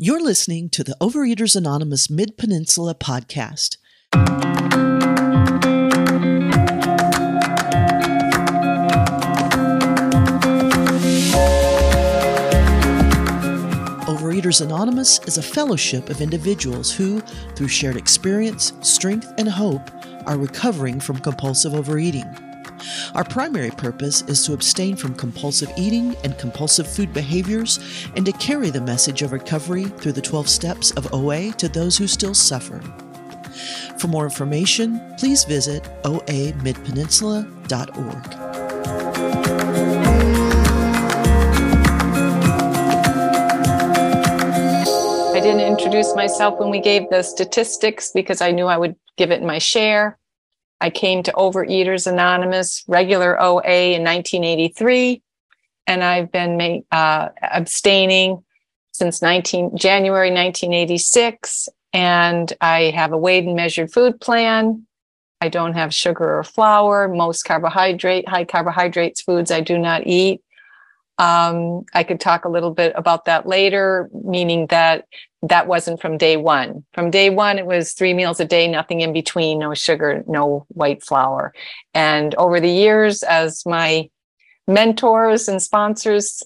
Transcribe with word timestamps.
You're 0.00 0.22
listening 0.22 0.70
to 0.70 0.84
the 0.84 0.96
Overeaters 1.00 1.56
Anonymous 1.56 2.08
Mid 2.08 2.36
Peninsula 2.36 2.94
podcast. 2.94 3.78
Overeaters 14.06 14.60
Anonymous 14.60 15.18
is 15.26 15.36
a 15.36 15.42
fellowship 15.42 16.10
of 16.10 16.20
individuals 16.20 16.92
who, 16.92 17.20
through 17.56 17.66
shared 17.66 17.96
experience, 17.96 18.74
strength, 18.82 19.32
and 19.36 19.48
hope, 19.48 19.90
are 20.26 20.38
recovering 20.38 21.00
from 21.00 21.18
compulsive 21.18 21.74
overeating. 21.74 22.47
Our 23.14 23.24
primary 23.24 23.70
purpose 23.70 24.22
is 24.22 24.44
to 24.46 24.52
abstain 24.52 24.96
from 24.96 25.14
compulsive 25.14 25.70
eating 25.76 26.16
and 26.24 26.38
compulsive 26.38 26.86
food 26.86 27.12
behaviors 27.12 27.78
and 28.16 28.24
to 28.26 28.32
carry 28.32 28.70
the 28.70 28.80
message 28.80 29.22
of 29.22 29.32
recovery 29.32 29.84
through 29.84 30.12
the 30.12 30.22
12 30.22 30.48
steps 30.48 30.90
of 30.92 31.12
OA 31.12 31.52
to 31.52 31.68
those 31.68 31.98
who 31.98 32.06
still 32.06 32.34
suffer. 32.34 32.80
For 33.98 34.08
more 34.08 34.24
information, 34.24 35.00
please 35.18 35.44
visit 35.44 35.82
oamidpeninsula.org. 36.02 38.34
I 45.34 45.40
didn't 45.40 45.60
introduce 45.60 46.14
myself 46.14 46.58
when 46.58 46.70
we 46.70 46.80
gave 46.80 47.08
the 47.10 47.22
statistics 47.22 48.10
because 48.12 48.40
I 48.40 48.50
knew 48.50 48.66
I 48.66 48.76
would 48.76 48.96
give 49.16 49.30
it 49.30 49.42
my 49.42 49.58
share. 49.58 50.18
I 50.80 50.90
came 50.90 51.22
to 51.24 51.32
Overeaters 51.32 52.06
Anonymous, 52.06 52.84
regular 52.86 53.40
OA 53.40 53.94
in 53.94 54.04
1983, 54.04 55.22
and 55.86 56.04
I've 56.04 56.30
been 56.30 56.84
uh, 56.92 57.28
abstaining 57.42 58.44
since 58.92 59.22
19 59.22 59.76
January 59.76 60.30
1986. 60.30 61.68
And 61.94 62.52
I 62.60 62.92
have 62.94 63.12
a 63.12 63.18
weighed 63.18 63.44
and 63.44 63.56
measured 63.56 63.92
food 63.92 64.20
plan. 64.20 64.86
I 65.40 65.48
don't 65.48 65.74
have 65.74 65.94
sugar 65.94 66.38
or 66.38 66.44
flour. 66.44 67.08
Most 67.08 67.44
carbohydrate, 67.44 68.28
high 68.28 68.44
carbohydrates 68.44 69.22
foods 69.22 69.50
I 69.50 69.60
do 69.60 69.78
not 69.78 70.06
eat. 70.06 70.42
Um, 71.18 71.84
I 71.94 72.04
could 72.04 72.20
talk 72.20 72.44
a 72.44 72.48
little 72.48 72.72
bit 72.72 72.92
about 72.94 73.24
that 73.24 73.46
later, 73.46 74.08
meaning 74.12 74.66
that 74.68 75.06
that 75.42 75.66
wasn't 75.66 76.00
from 76.00 76.18
day 76.18 76.36
one. 76.36 76.84
From 76.92 77.10
day 77.10 77.30
one, 77.30 77.58
it 77.58 77.66
was 77.66 77.92
three 77.92 78.14
meals 78.14 78.40
a 78.40 78.44
day, 78.44 78.66
nothing 78.66 79.00
in 79.00 79.12
between, 79.12 79.60
no 79.60 79.72
sugar, 79.74 80.24
no 80.26 80.66
white 80.68 81.04
flour. 81.04 81.54
And 81.94 82.34
over 82.34 82.60
the 82.60 82.70
years, 82.70 83.22
as 83.22 83.64
my 83.64 84.10
mentors 84.66 85.48
and 85.48 85.62
sponsors 85.62 86.42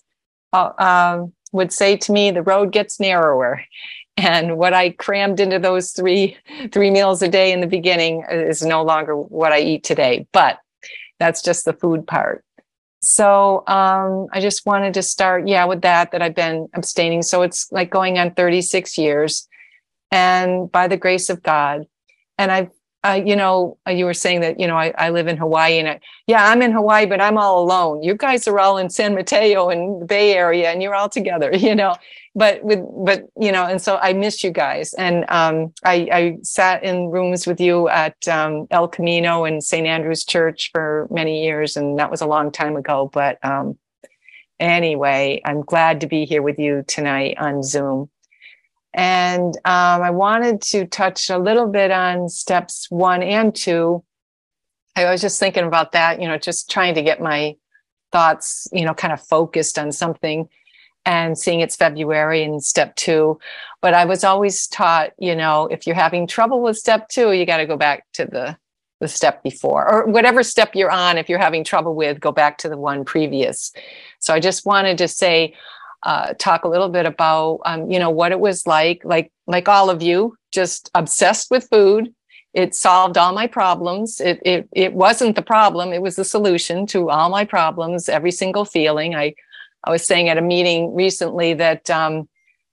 uh, 0.52 0.72
uh, 0.78 1.26
would 1.52 1.72
say 1.72 1.96
to 1.96 2.12
me, 2.12 2.30
the 2.30 2.42
road 2.42 2.72
gets 2.72 3.00
narrower. 3.00 3.62
And 4.18 4.58
what 4.58 4.74
I 4.74 4.90
crammed 4.90 5.40
into 5.40 5.58
those 5.58 5.92
three 5.92 6.36
three 6.70 6.90
meals 6.90 7.22
a 7.22 7.28
day 7.28 7.50
in 7.50 7.62
the 7.62 7.66
beginning 7.66 8.22
is 8.30 8.62
no 8.62 8.84
longer 8.84 9.16
what 9.16 9.52
I 9.52 9.60
eat 9.60 9.84
today. 9.84 10.26
But 10.32 10.58
that's 11.18 11.40
just 11.40 11.64
the 11.64 11.72
food 11.72 12.06
part 12.06 12.44
so 13.02 13.64
um, 13.66 14.28
I 14.32 14.40
just 14.40 14.64
wanted 14.64 14.94
to 14.94 15.02
start, 15.02 15.48
yeah, 15.48 15.64
with 15.64 15.82
that, 15.82 16.12
that 16.12 16.22
I've 16.22 16.36
been 16.36 16.68
abstaining. 16.74 17.22
So 17.22 17.42
it's 17.42 17.70
like 17.72 17.90
going 17.90 18.18
on 18.18 18.34
36 18.34 18.96
years 18.96 19.48
and 20.12 20.70
by 20.70 20.86
the 20.86 20.96
grace 20.96 21.28
of 21.28 21.42
God. 21.42 21.86
And 22.38 22.52
I've, 22.52 22.70
uh, 23.04 23.20
you 23.24 23.34
know, 23.34 23.78
uh, 23.86 23.90
you 23.90 24.04
were 24.04 24.14
saying 24.14 24.40
that, 24.40 24.60
you 24.60 24.66
know, 24.66 24.76
I, 24.76 24.92
I 24.96 25.10
live 25.10 25.26
in 25.26 25.36
Hawaii 25.36 25.78
and 25.78 25.88
I, 25.88 26.00
yeah, 26.26 26.48
I'm 26.48 26.62
in 26.62 26.70
Hawaii, 26.70 27.06
but 27.06 27.20
I'm 27.20 27.36
all 27.36 27.62
alone. 27.62 28.02
You 28.02 28.14
guys 28.14 28.46
are 28.46 28.58
all 28.60 28.78
in 28.78 28.90
San 28.90 29.14
Mateo 29.14 29.70
and 29.70 30.00
the 30.02 30.06
Bay 30.06 30.34
Area 30.34 30.70
and 30.70 30.82
you're 30.82 30.94
all 30.94 31.08
together, 31.08 31.50
you 31.56 31.74
know, 31.74 31.96
but 32.34 32.62
with 32.64 32.80
but 33.04 33.28
you 33.38 33.52
know 33.52 33.66
and 33.66 33.82
so 33.82 33.98
i 33.98 34.12
miss 34.12 34.42
you 34.42 34.50
guys. 34.50 34.94
And 34.94 35.24
um, 35.28 35.72
I, 35.84 36.08
I 36.12 36.38
sat 36.42 36.82
in 36.82 37.08
rooms 37.10 37.46
with 37.46 37.60
you 37.60 37.88
at 37.88 38.26
um, 38.28 38.66
el 38.70 38.88
camino 38.88 39.44
and 39.44 39.62
st 39.62 39.86
andrew's 39.86 40.24
church 40.24 40.70
for 40.72 41.08
many 41.10 41.44
years 41.44 41.76
and 41.76 41.98
that 41.98 42.10
was 42.10 42.20
a 42.20 42.26
long 42.26 42.50
time 42.50 42.76
ago. 42.76 43.10
But 43.12 43.44
um, 43.44 43.78
anyway 44.60 45.40
i'm 45.44 45.60
glad 45.60 46.00
to 46.00 46.06
be 46.06 46.24
here 46.24 46.40
with 46.40 46.56
you 46.56 46.84
tonight 46.86 47.36
on 47.38 47.64
zoom 47.64 48.08
and 48.94 49.56
um, 49.64 50.02
i 50.02 50.10
wanted 50.10 50.60
to 50.60 50.86
touch 50.86 51.30
a 51.30 51.38
little 51.38 51.66
bit 51.66 51.90
on 51.90 52.28
steps 52.28 52.90
one 52.90 53.22
and 53.22 53.54
two 53.54 54.02
i 54.96 55.10
was 55.10 55.20
just 55.20 55.40
thinking 55.40 55.64
about 55.64 55.92
that 55.92 56.20
you 56.20 56.28
know 56.28 56.38
just 56.38 56.70
trying 56.70 56.94
to 56.94 57.02
get 57.02 57.20
my 57.20 57.56
thoughts 58.10 58.68
you 58.72 58.84
know 58.84 58.94
kind 58.94 59.12
of 59.12 59.20
focused 59.20 59.78
on 59.78 59.92
something 59.92 60.48
and 61.04 61.36
seeing 61.36 61.60
it's 61.60 61.76
February 61.76 62.44
and 62.44 62.62
step 62.62 62.94
two. 62.96 63.38
But 63.80 63.94
I 63.94 64.04
was 64.04 64.22
always 64.24 64.66
taught, 64.68 65.10
you 65.18 65.34
know, 65.34 65.66
if 65.66 65.86
you're 65.86 65.96
having 65.96 66.26
trouble 66.26 66.62
with 66.62 66.78
step 66.78 67.08
two, 67.08 67.32
you 67.32 67.44
got 67.44 67.56
to 67.56 67.66
go 67.66 67.76
back 67.76 68.04
to 68.14 68.26
the 68.26 68.56
the 69.00 69.08
step 69.08 69.42
before 69.42 69.92
or 69.92 70.06
whatever 70.06 70.44
step 70.44 70.76
you're 70.76 70.90
on. 70.90 71.18
If 71.18 71.28
you're 71.28 71.40
having 71.40 71.64
trouble 71.64 71.96
with, 71.96 72.20
go 72.20 72.30
back 72.30 72.56
to 72.58 72.68
the 72.68 72.78
one 72.78 73.04
previous. 73.04 73.72
So 74.20 74.32
I 74.32 74.38
just 74.38 74.64
wanted 74.64 74.96
to 74.98 75.08
say, 75.08 75.54
uh, 76.02 76.34
talk 76.34 76.64
a 76.64 76.68
little 76.68 76.88
bit 76.88 77.06
about, 77.06 77.60
um, 77.64 77.90
you 77.90 77.98
know, 77.98 78.10
what 78.10 78.32
it 78.32 78.40
was 78.40 78.66
like, 78.66 79.04
like 79.04 79.30
like 79.46 79.68
all 79.68 79.90
of 79.90 80.02
you, 80.02 80.36
just 80.52 80.90
obsessed 80.94 81.50
with 81.50 81.68
food. 81.70 82.12
It 82.54 82.74
solved 82.74 83.16
all 83.16 83.32
my 83.32 83.46
problems. 83.46 84.20
It 84.20 84.40
it 84.44 84.68
it 84.72 84.92
wasn't 84.94 85.36
the 85.36 85.42
problem; 85.42 85.92
it 85.92 86.02
was 86.02 86.16
the 86.16 86.24
solution 86.24 86.86
to 86.88 87.10
all 87.10 87.30
my 87.30 87.44
problems. 87.44 88.08
Every 88.08 88.32
single 88.32 88.64
feeling 88.64 89.14
I 89.14 89.34
I 89.84 89.90
was 89.90 90.04
saying 90.04 90.28
at 90.28 90.38
a 90.38 90.42
meeting 90.42 90.94
recently 90.94 91.54
that 91.54 91.90
um, 91.90 92.28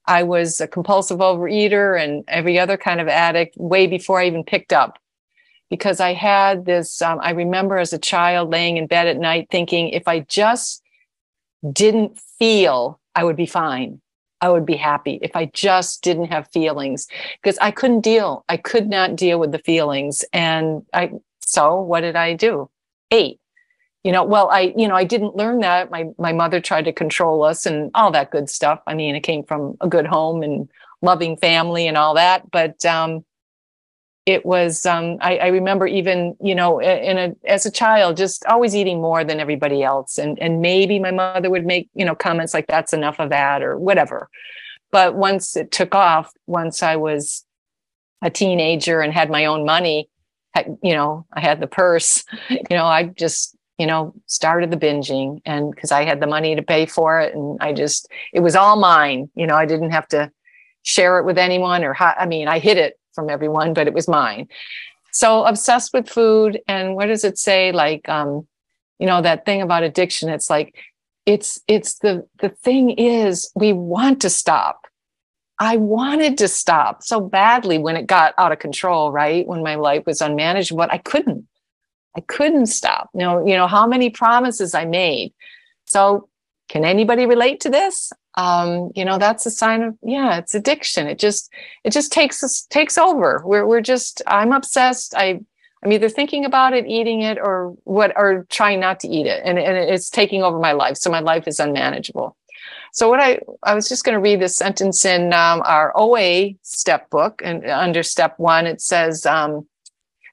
I 0.06 0.23
was 0.23 0.61
a 0.61 0.67
compulsive 0.67 1.19
overeater 1.19 2.01
and 2.01 2.23
every 2.28 2.59
other 2.59 2.78
kind 2.78 3.00
of 3.00 3.07
addict 3.07 3.56
way 3.57 3.88
before 3.88 4.19
I 4.19 4.28
even 4.28 4.44
picked 4.44 4.73
up. 4.73 5.00
Because 5.69 6.00
I 6.00 6.13
had 6.13 6.66
this, 6.66 7.00
um, 7.01 7.19
I 7.22 7.31
remember 7.31 7.78
as 7.78 7.94
a 7.94 8.00
child 8.00 8.50
laying 8.50 8.78
in 8.78 8.88
bed 8.88 9.06
at 9.06 9.17
night 9.17 9.50
thinking 9.51 9.90
if 9.90 10.07
I 10.07 10.22
just 10.22 10.81
didn't 11.72 12.19
feel, 12.40 12.99
I 13.16 13.24
would 13.24 13.36
be 13.36 13.46
fine. 13.46 14.02
I 14.42 14.50
would 14.50 14.66
be 14.66 14.78
happy 14.78 15.20
if 15.22 15.36
I 15.36 15.46
just 15.53 16.02
didn't 16.02 16.31
have 16.31 16.47
feelings 16.52 17.08
because 17.42 17.58
I 17.59 17.72
couldn't 17.72 18.02
deal. 18.02 18.46
I 18.47 18.56
could 18.56 18.88
not 18.90 19.18
deal 19.18 19.40
with 19.40 19.52
the 19.52 19.59
feelings. 19.59 20.24
And 20.31 20.86
I, 20.94 21.12
so 21.42 21.81
what 21.81 22.02
did 22.02 22.16
I 22.16 22.34
do? 22.34 22.70
Ate 23.12 23.40
you 24.03 24.12
know 24.12 24.24
well 24.24 24.50
i 24.50 24.74
you 24.78 24.88
know 24.88 24.96
i 24.96 25.03
didn't 25.03 25.36
learn 25.36 25.59
that 25.59 25.92
my 25.92 26.06
my 26.18 26.31
mother 26.31 26.59
tried 26.59 26.86
to 26.86 26.94
control 26.94 27.44
us 27.44 27.66
and 27.66 27.92
all 27.96 28.12
that 28.12 28.31
good 28.31 28.50
stuff 28.50 28.81
i 28.88 28.94
mean 28.94 29.16
it 29.16 29.22
came 29.22 29.44
from 29.44 29.76
a 29.81 29.88
good 29.88 30.06
home 30.06 30.41
and 30.41 30.70
loving 31.02 31.36
family 31.38 31.88
and 31.88 31.97
all 31.97 32.14
that 32.14 32.50
but 32.52 32.84
um 32.86 33.24
it 34.29 34.45
was 34.45 34.85
um 34.85 35.17
I, 35.22 35.38
I 35.38 35.47
remember 35.47 35.88
even 35.88 36.35
you 36.40 36.53
know 36.53 36.79
in 36.79 37.17
a 37.17 37.35
as 37.45 37.66
a 37.66 37.72
child 37.72 38.16
just 38.16 38.45
always 38.45 38.75
eating 38.75 39.01
more 39.01 39.23
than 39.23 39.40
everybody 39.40 39.81
else 39.81 40.19
and 40.19 40.38
and 40.40 40.62
maybe 40.62 41.00
my 41.00 41.09
mother 41.09 41.50
would 41.50 41.66
make 41.66 41.90
you 41.95 42.06
know 42.06 42.13
comments 42.13 42.53
like 42.53 42.67
that's 42.67 42.94
enough 42.94 43.19
of 43.19 43.31
that 43.31 43.63
or 43.63 43.79
whatever 43.79 44.29
but 44.91 45.16
once 45.16 45.56
it 45.56 45.72
took 45.72 45.95
off 45.95 46.31
once 46.45 46.84
i 46.84 46.95
was 46.95 47.44
a 48.22 48.29
teenager 48.29 49.01
and 49.01 49.13
had 49.13 49.31
my 49.31 49.45
own 49.45 49.66
money 49.66 50.07
you 50.84 50.94
know 50.94 51.25
i 51.34 51.40
had 51.40 51.59
the 51.59 51.67
purse 51.67 52.23
you 52.50 52.59
know 52.69 52.85
i 52.85 53.03
just 53.03 53.57
you 53.79 53.88
know, 53.88 54.13
started 54.25 54.72
the 54.72 54.78
binging 54.78 55.41
and 55.46 55.72
because 55.73 55.90
I 55.90 56.03
had 56.03 56.19
the 56.19 56.28
money 56.28 56.53
to 56.53 56.61
pay 56.61 56.85
for 56.85 57.22
it. 57.22 57.34
And 57.34 57.57
I 57.61 57.72
just, 57.72 58.09
it 58.34 58.41
was 58.41 58.53
all 58.53 58.75
mine. 58.75 59.29
You 59.35 59.47
know, 59.47 59.56
I 59.56 59.66
didn't 59.66 59.91
have 59.91 60.06
to 60.09 60.29
share 60.84 61.17
it 61.17 61.23
with 61.23 61.38
anyone 61.38 61.85
or, 61.85 61.96
I 61.97 62.25
mean, 62.25 62.50
I 62.50 62.59
hid 62.59 62.78
it 62.78 63.00
from 63.19 63.30
everyone, 63.30 63.74
but 63.74 63.85
it 63.85 63.94
was 63.94 64.07
mine. 64.07 64.47
So 65.12 65.44
obsessed 65.44 65.94
with 65.94 66.07
food. 66.07 66.62
And 66.68 66.96
what 66.96 67.07
does 67.07 67.25
it 67.25 67.38
say? 67.38 67.74
Like, 67.74 68.07
um, 68.07 68.47
you 68.97 69.07
know, 69.07 69.22
that 69.22 69.46
thing 69.46 69.62
about 69.62 69.84
addiction, 69.84 70.30
it's 70.30 70.50
like, 70.50 70.75
it's, 71.25 71.59
it's 71.68 72.00
the, 72.00 72.25
the 72.40 72.50
thing 72.50 72.91
is 72.91 73.52
we 73.56 73.74
want 73.74 74.22
to 74.22 74.29
stop. 74.29 74.88
I 75.59 75.76
wanted 75.76 76.38
to 76.38 76.47
stop 76.47 77.03
so 77.03 77.20
badly 77.20 77.78
when 77.78 77.97
it 77.97 78.08
got 78.08 78.34
out 78.38 78.53
of 78.53 78.59
control, 78.59 79.11
right? 79.11 79.46
When 79.46 79.61
my 79.61 79.76
life 79.76 80.05
was 80.05 80.22
unmanageable, 80.22 80.78
but 80.78 80.94
I 80.94 80.99
couldn't. 80.99 81.46
I 82.16 82.22
couldn't 82.22 82.67
stop. 82.67 83.09
You 83.14 83.20
know, 83.20 83.46
you 83.46 83.55
know 83.55 83.67
how 83.67 83.85
many 83.85 84.09
promises 84.09 84.73
I 84.73 84.85
made. 84.85 85.34
So, 85.85 86.29
can 86.70 86.85
anybody 86.85 87.26
relate 87.26 87.59
to 87.61 87.70
this? 87.70 88.14
Um, 88.35 88.91
you 88.96 89.05
know, 89.05 89.17
that's 89.17 89.46
a 89.46 89.52
sign 89.52 89.81
of 89.84 89.97
yeah, 90.03 90.37
it's 90.37 90.55
addiction. 90.55 91.08
It 91.08 91.20
just 91.20 91.52
it 91.84 91.91
just 91.91 92.11
takes 92.11 92.43
us 92.43 92.66
takes 92.70 92.97
over. 92.97 93.41
We're 93.46 93.66
we're 93.66 93.81
just 93.81 94.22
I'm 94.28 94.52
obsessed. 94.52 95.16
I 95.16 95.41
I'm 95.84 95.91
either 95.91 96.09
thinking 96.09 96.46
about 96.46 96.73
it, 96.73 96.85
eating 96.87 97.22
it, 97.22 97.37
or 97.37 97.76
what, 97.85 98.11
or 98.16 98.46
trying 98.49 98.81
not 98.81 98.99
to 99.02 99.08
eat 99.08 99.26
it, 99.26 99.41
and, 99.46 99.58
and 99.58 99.78
it's 99.78 100.09
taking 100.09 100.43
over 100.43 100.59
my 100.59 100.73
life. 100.73 100.97
So 100.97 101.09
my 101.09 101.22
life 101.22 101.47
is 101.47 101.59
unmanageable. 101.59 102.35
So 102.91 103.09
what 103.09 103.20
I 103.20 103.40
I 103.64 103.73
was 103.73 103.87
just 103.87 104.03
going 104.03 104.16
to 104.16 104.22
read 104.22 104.41
this 104.41 104.58
sentence 104.58 105.05
in 105.05 105.34
um, 105.34 105.61
our 105.66 105.93
OA 105.96 106.52
step 106.64 107.09
book, 107.09 107.41
and 107.43 107.66
under 107.66 108.03
step 108.03 108.35
one 108.37 108.67
it 108.67 108.82
says. 108.82 109.25
Um, 109.25 109.67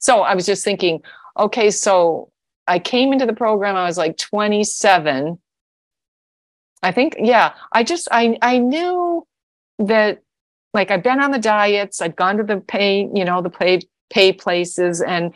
so 0.01 0.21
I 0.21 0.35
was 0.35 0.47
just 0.47 0.65
thinking, 0.65 1.01
okay, 1.39 1.71
so 1.71 2.31
I 2.67 2.79
came 2.79 3.13
into 3.13 3.27
the 3.27 3.33
program, 3.33 3.77
I 3.77 3.85
was 3.85 3.99
like 3.99 4.17
27. 4.19 5.39
I 6.83 6.93
think, 6.93 7.17
yeah, 7.19 7.55
I 7.73 7.83
just, 7.83 8.09
I, 8.11 8.39
I 8.43 8.59
knew 8.59 9.27
that 9.79 10.23
like 10.77 10.91
I've 10.91 11.03
been 11.03 11.21
on 11.21 11.31
the 11.31 11.39
diets, 11.39 12.01
I've 12.01 12.17
gone 12.17 12.37
to 12.37 12.45
the 12.45 12.61
pay, 12.61 13.09
you 13.13 13.25
know, 13.25 13.43
the 13.43 13.51
pay 13.51 13.81
pay 14.11 14.33
places 14.33 15.01
and 15.01 15.33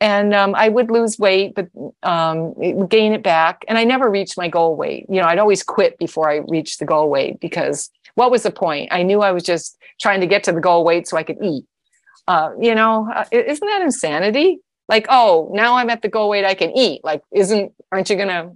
and 0.00 0.34
um, 0.34 0.54
I 0.54 0.68
would 0.68 0.90
lose 0.90 1.18
weight, 1.18 1.54
but 1.54 1.68
um, 2.02 2.52
gain 2.86 3.14
it 3.14 3.22
back. 3.22 3.64
And 3.66 3.78
I 3.78 3.84
never 3.84 4.10
reached 4.10 4.36
my 4.36 4.46
goal 4.46 4.76
weight. 4.76 5.06
You 5.08 5.22
know, 5.22 5.26
I'd 5.26 5.38
always 5.38 5.62
quit 5.62 5.98
before 5.98 6.30
I 6.30 6.42
reached 6.48 6.80
the 6.80 6.84
goal 6.84 7.08
weight 7.08 7.40
because 7.40 7.90
what 8.14 8.30
was 8.30 8.42
the 8.42 8.50
point? 8.50 8.90
I 8.92 9.02
knew 9.02 9.22
I 9.22 9.32
was 9.32 9.42
just 9.42 9.78
trying 9.98 10.20
to 10.20 10.26
get 10.26 10.44
to 10.44 10.52
the 10.52 10.60
goal 10.60 10.84
weight 10.84 11.08
so 11.08 11.16
I 11.16 11.22
could 11.22 11.38
eat. 11.42 11.64
Uh, 12.28 12.50
you 12.60 12.74
know, 12.74 13.08
uh, 13.10 13.24
isn't 13.32 13.66
that 13.66 13.80
insanity? 13.80 14.58
Like, 14.86 15.06
oh, 15.08 15.50
now 15.54 15.76
I'm 15.76 15.88
at 15.88 16.02
the 16.02 16.08
goal 16.08 16.28
weight, 16.28 16.44
I 16.44 16.54
can 16.54 16.76
eat. 16.76 17.02
Like, 17.02 17.22
isn't 17.32 17.72
aren't 17.90 18.10
you 18.10 18.16
gonna 18.16 18.52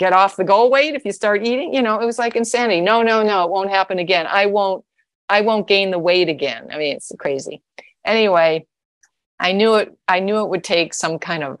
get 0.00 0.14
off 0.14 0.36
the 0.36 0.44
goal 0.44 0.70
weight 0.70 0.94
if 0.94 1.04
you 1.04 1.12
start 1.12 1.46
eating? 1.46 1.72
You 1.74 1.82
know, 1.82 2.00
it 2.00 2.06
was 2.06 2.18
like 2.18 2.34
insanity. 2.34 2.80
No, 2.80 3.02
no, 3.02 3.22
no, 3.22 3.44
it 3.44 3.50
won't 3.50 3.70
happen 3.70 4.00
again. 4.00 4.26
I 4.26 4.46
won't. 4.46 4.84
I 5.28 5.42
won't 5.42 5.68
gain 5.68 5.92
the 5.92 5.98
weight 5.98 6.28
again. 6.28 6.66
I 6.72 6.78
mean, 6.78 6.96
it's 6.96 7.12
crazy. 7.16 7.62
Anyway, 8.04 8.66
I 9.38 9.52
knew 9.52 9.76
it, 9.76 9.96
I 10.08 10.18
knew 10.18 10.40
it 10.40 10.48
would 10.48 10.64
take 10.64 10.92
some 10.92 11.20
kind 11.20 11.44
of, 11.44 11.60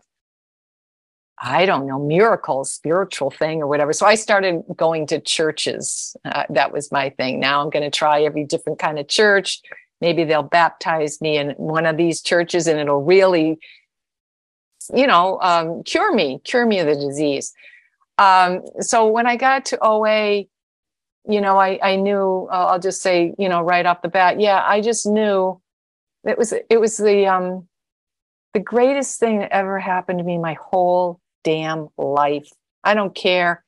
I 1.38 1.66
don't 1.66 1.86
know, 1.86 2.00
miracle, 2.04 2.64
spiritual 2.64 3.30
thing 3.30 3.62
or 3.62 3.68
whatever. 3.68 3.92
So 3.92 4.06
I 4.06 4.16
started 4.16 4.64
going 4.74 5.06
to 5.08 5.20
churches. 5.20 6.16
Uh, 6.24 6.44
that 6.50 6.72
was 6.72 6.90
my 6.90 7.10
thing. 7.10 7.38
Now 7.38 7.62
I'm 7.62 7.70
going 7.70 7.88
to 7.88 7.96
try 7.96 8.22
every 8.22 8.44
different 8.44 8.80
kind 8.80 8.98
of 8.98 9.06
church. 9.06 9.62
Maybe 10.00 10.24
they'll 10.24 10.42
baptize 10.42 11.20
me 11.20 11.38
in 11.38 11.50
one 11.50 11.86
of 11.86 11.96
these 11.96 12.20
churches 12.22 12.66
and 12.66 12.80
it'll 12.80 13.04
really, 13.04 13.60
you 14.92 15.06
know, 15.06 15.38
um, 15.40 15.84
cure 15.84 16.12
me, 16.12 16.40
cure 16.42 16.66
me 16.66 16.80
of 16.80 16.88
the 16.88 16.96
disease. 16.96 17.54
Um, 18.20 18.60
so 18.80 19.06
when 19.06 19.26
I 19.26 19.36
got 19.36 19.64
to 19.66 19.78
OA, 19.80 20.44
you 21.26 21.40
know, 21.40 21.56
I, 21.56 21.78
I 21.82 21.96
knew, 21.96 22.46
uh, 22.52 22.66
I'll 22.66 22.78
just 22.78 23.00
say, 23.00 23.34
you 23.38 23.48
know, 23.48 23.62
right 23.62 23.86
off 23.86 24.02
the 24.02 24.08
bat, 24.08 24.38
yeah, 24.38 24.62
I 24.62 24.82
just 24.82 25.06
knew 25.06 25.58
it 26.24 26.36
was, 26.36 26.52
it 26.52 26.78
was 26.78 26.98
the, 26.98 27.26
um, 27.26 27.66
the 28.52 28.60
greatest 28.60 29.18
thing 29.20 29.38
that 29.38 29.52
ever 29.52 29.78
happened 29.78 30.18
to 30.18 30.24
me 30.24 30.36
my 30.36 30.54
whole 30.70 31.18
damn 31.44 31.88
life. 31.96 32.50
I 32.84 32.92
don't 32.92 33.14
care. 33.14 33.64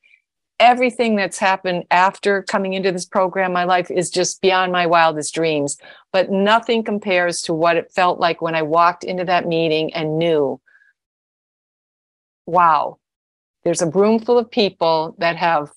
Everything 0.59 1.15
that's 1.15 1.39
happened 1.39 1.85
after 1.89 2.43
coming 2.43 2.73
into 2.73 2.91
this 2.91 3.07
program, 3.07 3.53
my 3.53 3.63
life 3.63 3.89
is 3.89 4.11
just 4.11 4.39
beyond 4.39 4.71
my 4.71 4.85
wildest 4.85 5.33
dreams. 5.33 5.79
But 6.11 6.29
nothing 6.29 6.83
compares 6.83 7.41
to 7.43 7.55
what 7.55 7.75
it 7.75 7.91
felt 7.91 8.19
like 8.19 8.39
when 8.39 8.53
I 8.53 8.61
walked 8.61 9.03
into 9.03 9.25
that 9.25 9.47
meeting 9.47 9.91
and 9.95 10.19
knew, 10.19 10.61
wow, 12.45 12.99
there's 13.63 13.81
a 13.81 13.89
room 13.89 14.19
full 14.19 14.37
of 14.37 14.49
people 14.49 15.15
that 15.19 15.37
have 15.37 15.71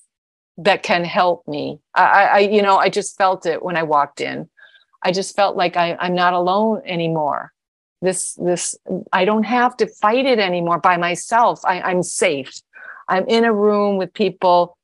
that 0.57 0.83
can 0.83 1.03
help 1.03 1.47
me. 1.47 1.79
I, 1.93 2.03
I 2.03 2.39
you 2.39 2.61
know, 2.61 2.77
I 2.77 2.89
just 2.89 3.17
felt 3.17 3.45
it 3.45 3.63
when 3.63 3.77
I 3.77 3.83
walked 3.83 4.21
in. 4.21 4.49
I 5.03 5.11
just 5.11 5.35
felt 5.35 5.55
like 5.55 5.77
I, 5.77 5.95
I'm 5.99 6.15
not 6.15 6.33
alone 6.33 6.81
anymore. 6.85 7.53
This 8.01 8.33
this 8.35 8.75
i 9.11 9.25
don't 9.25 9.43
have 9.43 9.75
to 9.77 9.87
fight 9.87 10.25
it 10.25 10.39
anymore 10.39 10.79
by 10.79 10.97
myself. 10.97 11.61
I, 11.65 11.81
i'm 11.81 12.03
safe. 12.03 12.61
I'm 13.07 13.25
in 13.27 13.43
a 13.43 13.53
room 13.53 13.97
with 13.97 14.13
people. 14.13 14.77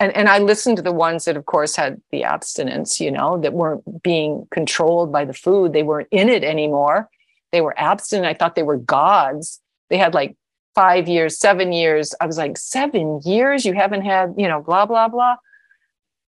And 0.00 0.14
and 0.14 0.28
i 0.28 0.38
listened 0.38 0.76
to 0.76 0.82
the 0.82 0.92
ones 0.92 1.24
that 1.24 1.36
of 1.36 1.46
course 1.46 1.76
had 1.76 2.00
the 2.10 2.24
abstinence 2.24 3.00
you 3.00 3.10
know 3.10 3.38
that 3.38 3.52
weren't 3.52 4.02
being 4.02 4.46
controlled 4.50 5.12
by 5.12 5.24
the 5.24 5.32
food. 5.32 5.72
They 5.72 5.82
weren't 5.82 6.08
in 6.10 6.28
it 6.28 6.44
anymore. 6.44 7.08
They 7.52 7.60
were 7.62 7.78
abstinent. 7.78 8.26
I 8.26 8.34
thought 8.34 8.54
they 8.54 8.62
were 8.62 8.76
gods. 8.76 9.60
They 9.88 9.96
had 9.96 10.12
like 10.12 10.36
five 10.78 11.08
years 11.08 11.38
seven 11.38 11.72
years 11.72 12.14
i 12.20 12.26
was 12.26 12.38
like 12.38 12.56
seven 12.56 13.20
years 13.24 13.64
you 13.64 13.72
haven't 13.72 14.02
had 14.02 14.34
you 14.36 14.46
know 14.46 14.60
blah 14.60 14.86
blah 14.86 15.08
blah 15.08 15.36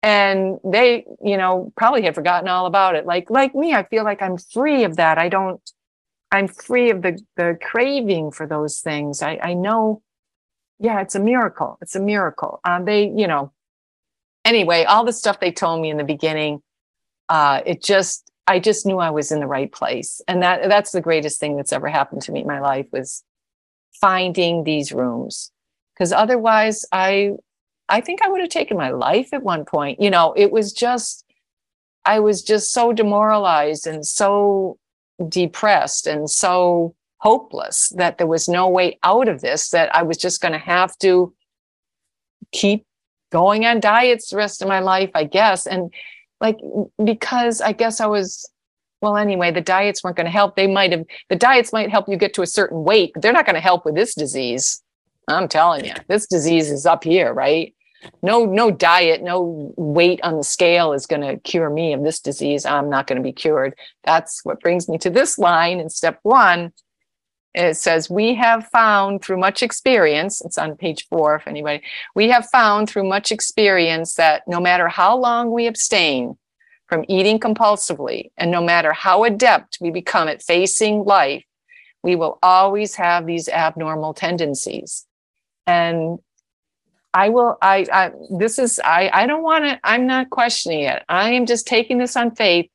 and 0.03 0.59
they 0.65 1.05
you 1.23 1.37
know 1.37 1.73
probably 1.77 2.03
had 2.03 2.15
forgotten 2.15 2.49
all 2.49 2.67
about 2.67 2.97
it 2.97 3.07
like 3.07 3.31
like 3.31 3.55
me 3.55 3.75
i 3.75 3.83
feel 3.85 4.05
like 4.05 4.21
i'm 4.23 4.37
free 4.37 4.83
of 4.85 4.97
that 4.97 5.19
i 5.19 5.29
don't 5.29 5.73
I'm 6.33 6.49
free 6.49 6.91
of 6.91 7.03
the 7.03 7.21
the 7.37 7.59
craving 7.61 8.31
for 8.31 8.47
those 8.47 8.81
things. 8.81 9.23
I, 9.23 9.39
I 9.43 9.55
know, 9.55 10.03
yeah, 10.79 11.01
it's 11.01 11.15
a 11.15 11.21
miracle. 11.21 11.79
It's 11.83 11.97
a 11.97 12.01
miracle. 12.01 12.61
Um, 12.65 12.85
they, 12.85 13.05
you 13.05 13.27
know, 13.27 13.53
anyway, 14.45 14.85
all 14.85 15.05
the 15.05 15.13
stuff 15.13 15.41
they 15.41 15.53
told 15.53 15.81
me 15.81 15.91
in 15.91 15.97
the 15.97 16.05
beginning, 16.05 16.63
uh, 17.29 17.63
it 17.67 17.83
just, 17.83 18.31
I 18.47 18.61
just 18.61 18.87
knew 18.87 18.99
I 18.99 19.11
was 19.11 19.33
in 19.33 19.41
the 19.41 19.47
right 19.47 19.71
place, 19.71 20.21
and 20.29 20.43
that 20.43 20.69
that's 20.69 20.93
the 20.93 21.01
greatest 21.01 21.41
thing 21.41 21.57
that's 21.57 21.73
ever 21.73 21.89
happened 21.89 22.23
to 22.23 22.33
me 22.33 22.41
in 22.41 22.47
my 22.47 22.61
life 22.61 22.87
was 22.93 23.25
finding 23.93 24.65
these 24.65 24.93
rooms. 24.93 25.51
Because 25.95 26.13
otherwise, 26.13 26.85
I, 26.93 27.33
I 27.89 28.01
think 28.01 28.23
I 28.23 28.29
would 28.29 28.41
have 28.41 28.51
taken 28.51 28.77
my 28.77 28.91
life 28.91 29.29
at 29.33 29.43
one 29.43 29.65
point. 29.65 30.01
You 30.01 30.11
know, 30.11 30.33
it 30.37 30.51
was 30.51 30.73
just, 30.73 31.25
I 32.05 32.21
was 32.21 32.43
just 32.43 32.73
so 32.73 32.93
demoralized 32.93 33.87
and 33.87 34.07
so 34.07 34.79
depressed 35.29 36.07
and 36.07 36.31
so 36.31 36.95
hopeless 37.19 37.93
that 37.97 38.17
there 38.17 38.27
was 38.27 38.49
no 38.49 38.69
way 38.69 38.99
out 39.03 39.29
of 39.29 39.43
this, 39.43 39.71
that 39.71 39.95
I 39.95 40.03
was 40.03 40.17
just 40.17 40.41
going 40.41 40.53
to 40.53 40.59
have 40.59 40.97
to 40.99 41.35
keep 42.53 42.87
going 43.31 43.67
on 43.67 43.81
diets 43.81 44.31
the 44.31 44.37
rest 44.39 44.63
of 44.63 44.69
my 44.69 44.81
life, 44.81 45.11
I 45.15 45.25
guess. 45.25 45.67
And 45.67 45.93
like, 46.41 46.57
because 47.05 47.61
I 47.61 47.73
guess 47.73 48.01
I 48.01 48.07
was, 48.07 48.51
well, 49.01 49.17
anyway, 49.17 49.51
the 49.51 49.61
diets 49.61 50.05
weren't 50.05 50.17
going 50.17 50.27
to 50.27 50.31
help. 50.31 50.57
They 50.57 50.67
might 50.67 50.93
have, 50.93 51.05
the 51.29 51.37
diets 51.37 51.73
might 51.73 51.91
help 51.91 52.09
you 52.09 52.17
get 52.17 52.35
to 52.35 52.43
a 52.43 52.47
certain 52.47 52.85
weight, 52.85 53.13
but 53.15 53.23
they're 53.23 53.33
not 53.33 53.47
going 53.47 53.55
to 53.55 53.61
help 53.61 53.85
with 53.85 53.95
this 53.95 54.15
disease. 54.15 54.83
I'm 55.29 55.49
telling 55.49 55.85
you, 55.85 55.95
this 56.09 56.27
disease 56.27 56.71
is 56.71 56.87
up 56.87 57.05
here, 57.05 57.33
right? 57.33 57.75
no 58.23 58.45
no 58.45 58.71
diet 58.71 59.23
no 59.23 59.73
weight 59.77 60.21
on 60.23 60.37
the 60.37 60.45
scale 60.45 60.93
is 60.93 61.07
going 61.07 61.21
to 61.21 61.37
cure 61.41 61.71
me 61.71 61.93
of 61.93 62.03
this 62.03 62.21
disease 62.21 62.65
i'm 62.65 62.89
not 62.89 63.07
going 63.07 63.17
to 63.17 63.23
be 63.23 63.33
cured 63.33 63.75
that's 64.05 64.41
what 64.45 64.61
brings 64.61 64.89
me 64.89 64.99
to 64.99 65.11
this 65.11 65.39
line 65.39 65.81
in 65.81 65.89
step 65.89 66.19
one 66.23 66.73
it 67.55 67.77
says 67.77 68.09
we 68.09 68.35
have 68.35 68.67
found 68.69 69.23
through 69.23 69.37
much 69.37 69.63
experience 69.63 70.41
it's 70.45 70.59
on 70.59 70.77
page 70.77 71.07
four 71.09 71.37
if 71.37 71.47
anybody 71.47 71.83
we 72.15 72.29
have 72.29 72.49
found 72.49 72.89
through 72.89 73.09
much 73.09 73.31
experience 73.31 74.15
that 74.15 74.43
no 74.47 74.61
matter 74.61 74.89
how 74.89 75.17
long 75.17 75.51
we 75.51 75.67
abstain 75.67 76.37
from 76.91 77.05
eating 77.09 77.39
compulsively 77.39 78.31
and 78.37 78.51
no 78.51 78.61
matter 78.61 78.93
how 78.93 79.25
adept 79.25 79.79
we 79.81 79.91
become 79.91 80.29
at 80.29 80.43
facing 80.43 81.05
life 81.05 81.45
we 82.03 82.17
will 82.17 82.39
always 82.43 82.97
have 82.97 83.25
these 83.25 83.49
abnormal 83.49 84.13
tendencies 84.13 85.07
and 85.67 86.19
I 87.13 87.29
will, 87.29 87.59
I, 87.61 87.87
I 87.93 88.13
this 88.31 88.59
is, 88.59 88.81
I, 88.85 89.11
I 89.13 89.27
don't 89.27 89.43
want 89.43 89.65
to, 89.65 89.81
I'm 89.83 90.07
not 90.07 90.31
questioning 90.31 90.83
it. 90.83 91.03
I 91.09 91.33
am 91.33 91.47
just 91.47 91.67
taking 91.67 91.99
this 91.99 92.17
on 92.17 92.35
faith 92.35 92.71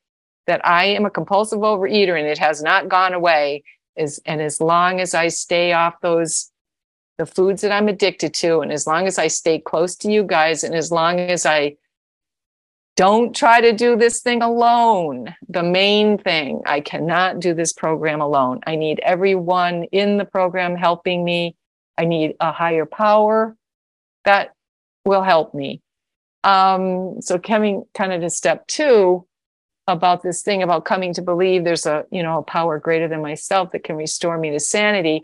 that 0.46 0.66
I 0.66 0.84
am 0.86 1.06
a 1.06 1.10
compulsive 1.10 1.60
overeater 1.60 2.18
and 2.18 2.26
it 2.26 2.38
has 2.38 2.62
not 2.62 2.88
gone 2.88 3.14
away. 3.14 3.64
Is, 3.96 4.20
and 4.26 4.42
as 4.42 4.60
long 4.60 5.00
as 5.00 5.14
I 5.14 5.28
stay 5.28 5.72
off 5.72 5.94
those, 6.02 6.50
the 7.16 7.24
foods 7.24 7.62
that 7.62 7.72
I'm 7.72 7.88
addicted 7.88 8.34
to, 8.34 8.60
and 8.60 8.70
as 8.70 8.86
long 8.86 9.06
as 9.06 9.18
I 9.18 9.28
stay 9.28 9.58
close 9.58 9.96
to 9.96 10.12
you 10.12 10.22
guys, 10.22 10.62
and 10.62 10.74
as 10.74 10.92
long 10.92 11.18
as 11.18 11.46
I 11.46 11.76
don't 12.96 13.36
try 13.36 13.60
to 13.60 13.72
do 13.72 13.94
this 13.94 14.22
thing 14.22 14.42
alone. 14.42 15.34
The 15.48 15.62
main 15.62 16.16
thing, 16.16 16.62
I 16.64 16.80
cannot 16.80 17.40
do 17.40 17.52
this 17.52 17.72
program 17.72 18.22
alone. 18.22 18.60
I 18.66 18.76
need 18.76 19.00
everyone 19.00 19.84
in 19.92 20.16
the 20.16 20.24
program 20.24 20.74
helping 20.74 21.22
me. 21.22 21.56
I 21.98 22.06
need 22.06 22.36
a 22.40 22.52
higher 22.52 22.86
power 22.86 23.54
that 24.24 24.54
will 25.04 25.22
help 25.22 25.54
me. 25.54 25.82
Um, 26.42 27.20
so 27.20 27.38
coming 27.38 27.84
kind 27.94 28.12
of 28.12 28.22
to 28.22 28.30
step 28.30 28.66
two 28.66 29.26
about 29.86 30.22
this 30.22 30.42
thing 30.42 30.62
about 30.62 30.84
coming 30.84 31.14
to 31.14 31.22
believe 31.22 31.64
there's 31.64 31.86
a 31.86 32.04
you 32.10 32.22
know 32.22 32.38
a 32.38 32.42
power 32.42 32.78
greater 32.78 33.06
than 33.06 33.22
myself 33.22 33.70
that 33.70 33.84
can 33.84 33.96
restore 33.96 34.36
me 34.38 34.50
to 34.50 34.60
sanity. 34.60 35.22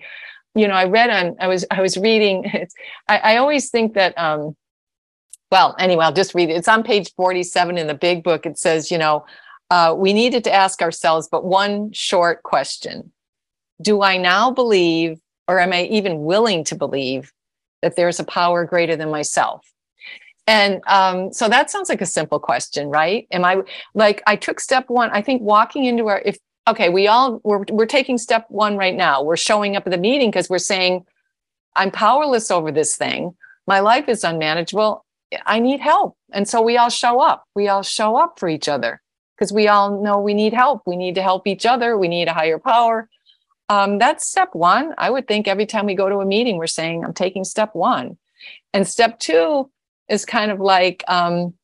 You 0.55 0.69
know, 0.69 0.75
I 0.75 0.85
read 0.85 1.11
on 1.11 1.37
I 1.41 1.49
was 1.49 1.65
I 1.71 1.81
was 1.81 1.97
reading. 1.97 2.69
I, 3.09 3.19
I 3.19 3.37
always 3.39 3.71
think 3.71 3.95
that 3.95 4.17
um, 4.19 4.57
well, 5.53 5.77
anyway, 5.79 6.07
I'll 6.07 6.15
just 6.15 6.35
read 6.35 6.49
it. 6.49 6.55
It's 6.55 6.67
on 6.67 6.83
page 6.83 7.13
47 7.15 7.77
in 7.77 7.87
the 7.87 7.95
big 7.95 8.25
book. 8.25 8.47
It 8.47 8.59
says, 8.59 8.91
you 8.91 8.97
know, 8.97 9.27
uh, 9.71 9.95
we 9.95 10.15
needed 10.15 10.45
to 10.45 10.53
ask 10.53 10.81
ourselves 10.81 11.29
but 11.31 11.45
one 11.45 11.93
short 11.93 12.43
question. 12.43 13.13
Do 13.81 14.03
I 14.03 14.17
now 14.17 14.51
believe, 14.51 15.21
or 15.47 15.61
am 15.61 15.75
I 15.75 15.85
even 15.85 16.23
willing 16.23 16.65
to 16.65 16.75
believe, 16.75 17.35
that 17.83 17.97
there's 17.97 18.19
a 18.19 18.25
power 18.25 18.65
greater 18.65 18.97
than 18.97 19.11
myself? 19.11 19.71
And 20.47 20.81
um, 20.87 21.35
so 21.35 21.51
that 21.51 21.71
sounds 21.71 21.91
like 21.91 22.01
a 22.01 22.07
simple 22.07 22.41
question 22.41 22.89
right? 22.89 23.29
Am 23.31 23.45
i 23.45 23.59
like 23.95 24.23
i 24.27 24.35
took 24.35 24.59
step 24.59 24.89
one 24.89 25.11
i 25.13 25.23
think 25.23 25.41
walking 25.43 25.85
into 25.85 26.09
our 26.09 26.21
if 26.25 26.39
okay 26.67 26.89
we 26.89 27.07
all 27.07 27.41
we're, 27.45 27.65
we're 27.71 27.87
taking 27.87 28.17
step 28.19 28.47
one 28.49 28.77
right 28.77 28.97
now. 28.97 29.23
We're 29.23 29.37
showing 29.37 29.77
up 29.77 29.87
at 29.87 29.91
the 29.91 29.99
meeting 29.99 30.31
because 30.31 30.49
we're 30.49 30.59
saying 30.59 31.05
i'm 31.77 31.91
powerless 31.91 32.51
over 32.51 32.73
this 32.73 32.97
thing. 32.97 33.37
My 33.67 33.81
life 33.81 34.09
is 34.09 34.25
unmanageable 34.25 35.05
i 35.47 35.59
need 35.59 35.81
help 35.81 36.17
and 36.33 36.49
so 36.49 36.61
we 36.61 36.77
all 36.77 36.91
show 36.91 37.21
up 37.21 37.45
we 37.55 37.69
all 37.69 37.83
show 37.83 38.17
up 38.17 38.39
for 38.39 38.49
each 38.49 38.69
other 38.69 39.01
because 39.37 39.53
we 39.53 39.69
all 39.69 40.03
know 40.03 40.19
we 40.19 40.35
need 40.35 40.53
help 40.53 40.83
we 40.87 40.97
need 40.97 41.15
to 41.15 41.23
help 41.23 41.47
each 41.47 41.67
other 41.67 41.97
we 41.97 42.09
need 42.09 42.29
a 42.29 42.33
higher 42.33 42.59
power 42.59 43.09
um, 43.73 43.97
that's 43.97 44.29
step 44.29 44.51
one. 44.53 44.93
I 44.99 45.09
would 45.09 45.27
think 45.27 45.49
every 45.49 45.65
time 45.65 45.87
we 45.87 45.95
go 45.95 46.11
to 46.11 46.19
a 46.19 46.27
meeting, 46.27 46.59
we're 46.59 46.67
saying, 46.67 47.05
I'm 47.05 47.15
taking 47.15 47.43
step 47.43 47.75
one. 47.75 48.19
And 48.75 48.87
step 48.87 49.19
two 49.19 49.71
is 50.09 50.27
kind 50.27 50.51
of 50.51 50.61
like, 50.61 51.03
um, 51.09 51.55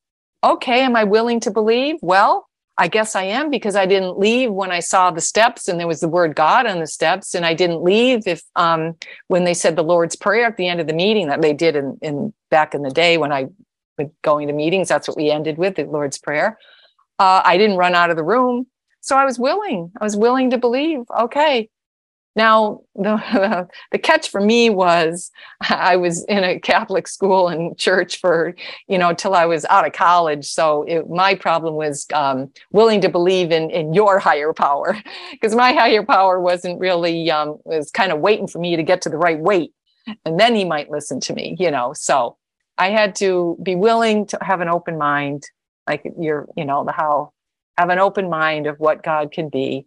okay, 0.42 0.80
am 0.80 0.96
I 0.96 1.04
willing 1.04 1.40
to 1.40 1.50
believe? 1.50 1.96
Well, 2.00 2.47
I 2.78 2.86
guess 2.86 3.16
I 3.16 3.24
am 3.24 3.50
because 3.50 3.74
I 3.74 3.86
didn't 3.86 4.18
leave 4.18 4.52
when 4.52 4.70
I 4.70 4.78
saw 4.78 5.10
the 5.10 5.20
steps 5.20 5.66
and 5.66 5.80
there 5.80 5.88
was 5.88 5.98
the 5.98 6.08
word 6.08 6.36
God 6.36 6.64
on 6.64 6.78
the 6.78 6.86
steps. 6.86 7.34
And 7.34 7.44
I 7.44 7.52
didn't 7.52 7.82
leave 7.82 8.26
if 8.26 8.42
um, 8.54 8.94
when 9.26 9.44
they 9.44 9.54
said 9.54 9.74
the 9.74 9.82
Lord's 9.82 10.14
Prayer 10.14 10.46
at 10.46 10.56
the 10.56 10.68
end 10.68 10.80
of 10.80 10.86
the 10.86 10.92
meeting 10.92 11.26
that 11.26 11.42
they 11.42 11.52
did 11.52 11.74
in, 11.74 11.98
in 12.02 12.32
back 12.50 12.74
in 12.74 12.82
the 12.82 12.90
day 12.90 13.18
when 13.18 13.32
I 13.32 13.46
was 13.98 14.08
going 14.22 14.46
to 14.46 14.54
meetings. 14.54 14.88
That's 14.88 15.08
what 15.08 15.16
we 15.16 15.28
ended 15.28 15.58
with 15.58 15.74
the 15.74 15.84
Lord's 15.84 16.18
Prayer. 16.18 16.56
Uh, 17.18 17.42
I 17.44 17.58
didn't 17.58 17.78
run 17.78 17.96
out 17.96 18.10
of 18.10 18.16
the 18.16 18.22
room. 18.22 18.68
So 19.00 19.16
I 19.16 19.24
was 19.24 19.40
willing. 19.40 19.90
I 20.00 20.04
was 20.04 20.16
willing 20.16 20.50
to 20.50 20.58
believe, 20.58 21.00
okay, 21.18 21.68
now, 22.38 22.82
the, 22.94 23.68
the 23.92 23.98
catch 23.98 24.30
for 24.30 24.40
me 24.40 24.70
was 24.70 25.30
I 25.60 25.96
was 25.96 26.24
in 26.24 26.44
a 26.44 26.60
Catholic 26.60 27.08
school 27.08 27.48
and 27.48 27.76
church 27.76 28.20
for, 28.20 28.54
you 28.86 28.96
know, 28.96 29.12
till 29.12 29.34
I 29.34 29.44
was 29.44 29.64
out 29.66 29.86
of 29.86 29.92
college. 29.92 30.46
So 30.46 30.84
it, 30.84 31.10
my 31.10 31.34
problem 31.34 31.74
was 31.74 32.06
um, 32.14 32.50
willing 32.70 33.00
to 33.00 33.08
believe 33.08 33.50
in, 33.50 33.70
in 33.70 33.92
your 33.92 34.20
higher 34.20 34.52
power 34.52 34.96
because 35.32 35.54
my 35.54 35.72
higher 35.72 36.04
power 36.04 36.40
wasn't 36.40 36.78
really, 36.78 37.30
um, 37.30 37.58
was 37.64 37.90
kind 37.90 38.12
of 38.12 38.20
waiting 38.20 38.46
for 38.46 38.60
me 38.60 38.76
to 38.76 38.82
get 38.84 39.02
to 39.02 39.10
the 39.10 39.18
right 39.18 39.38
weight. 39.38 39.72
And 40.24 40.38
then 40.40 40.54
he 40.54 40.64
might 40.64 40.90
listen 40.90 41.20
to 41.20 41.34
me, 41.34 41.56
you 41.58 41.70
know. 41.70 41.92
So 41.92 42.38
I 42.78 42.90
had 42.90 43.16
to 43.16 43.58
be 43.62 43.74
willing 43.74 44.26
to 44.28 44.38
have 44.40 44.60
an 44.60 44.68
open 44.68 44.96
mind, 44.96 45.44
like 45.88 46.02
you're, 46.18 46.48
you 46.56 46.64
know, 46.64 46.84
the 46.84 46.92
how, 46.92 47.32
have 47.76 47.90
an 47.90 47.98
open 47.98 48.30
mind 48.30 48.68
of 48.68 48.78
what 48.78 49.02
God 49.02 49.32
can 49.32 49.48
be 49.48 49.86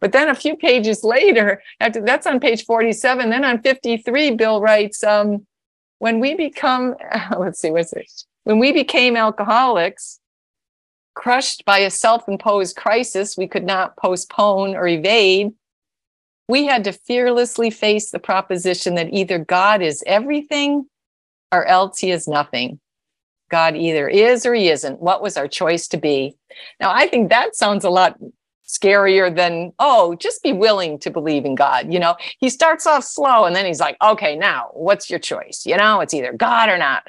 but 0.00 0.12
then 0.12 0.28
a 0.28 0.34
few 0.34 0.56
pages 0.56 1.04
later, 1.04 1.62
after 1.80 2.00
that's 2.00 2.26
on 2.26 2.40
page 2.40 2.64
47, 2.64 3.30
then 3.30 3.44
on 3.44 3.60
53, 3.62 4.32
Bill 4.32 4.60
writes, 4.60 5.04
um, 5.04 5.46
when 5.98 6.20
we 6.20 6.34
become, 6.34 6.94
let's 7.38 7.60
see, 7.60 7.70
what's 7.70 7.92
it? 7.92 8.10
When 8.44 8.58
we 8.58 8.72
became 8.72 9.16
alcoholics, 9.16 10.18
crushed 11.14 11.64
by 11.64 11.78
a 11.78 11.90
self 11.90 12.28
imposed 12.28 12.76
crisis 12.76 13.36
we 13.36 13.46
could 13.46 13.64
not 13.64 13.96
postpone 13.96 14.74
or 14.74 14.88
evade, 14.88 15.52
we 16.48 16.64
had 16.64 16.84
to 16.84 16.92
fearlessly 16.92 17.70
face 17.70 18.10
the 18.10 18.18
proposition 18.18 18.94
that 18.94 19.12
either 19.12 19.38
God 19.38 19.82
is 19.82 20.02
everything 20.06 20.86
or 21.52 21.64
else 21.66 21.98
he 21.98 22.10
is 22.10 22.26
nothing. 22.26 22.80
God 23.50 23.76
either 23.76 24.08
is 24.08 24.46
or 24.46 24.54
he 24.54 24.68
isn't. 24.68 25.00
What 25.00 25.22
was 25.22 25.36
our 25.36 25.48
choice 25.48 25.88
to 25.88 25.96
be? 25.96 26.36
Now, 26.80 26.92
I 26.92 27.06
think 27.08 27.28
that 27.28 27.54
sounds 27.54 27.84
a 27.84 27.90
lot 27.90 28.18
scarier 28.70 29.34
than 29.34 29.72
oh 29.78 30.14
just 30.16 30.42
be 30.42 30.52
willing 30.52 30.98
to 30.98 31.10
believe 31.10 31.44
in 31.44 31.54
god 31.54 31.92
you 31.92 31.98
know? 31.98 32.16
He 32.38 32.48
starts 32.48 32.86
off 32.86 33.04
slow 33.04 33.44
and 33.44 33.54
then 33.56 33.66
he's 33.66 33.80
like 33.80 33.96
okay 34.02 34.36
now 34.36 34.70
what's 34.72 35.10
your 35.10 35.18
choice? 35.18 35.64
You 35.66 35.76
know? 35.76 36.00
It's 36.00 36.14
either 36.14 36.32
god 36.32 36.68
or 36.68 36.78
not. 36.78 37.06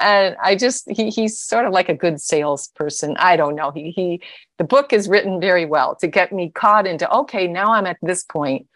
And 0.00 0.36
i 0.42 0.56
just 0.56 0.90
he, 0.90 1.10
he's 1.10 1.38
sort 1.38 1.66
of 1.66 1.72
like 1.72 1.88
a 1.88 1.94
good 1.94 2.20
salesperson. 2.20 3.16
I 3.18 3.36
don't 3.36 3.54
know. 3.54 3.70
He 3.70 3.90
he 3.90 4.20
the 4.58 4.64
book 4.64 4.92
is 4.92 5.08
written 5.08 5.40
very 5.40 5.66
well 5.66 5.94
to 5.96 6.06
get 6.06 6.32
me 6.32 6.50
caught 6.50 6.86
into 6.86 7.10
okay 7.10 7.46
now 7.46 7.72
i'm 7.72 7.86
at 7.86 7.98
this 8.02 8.24
point. 8.24 8.66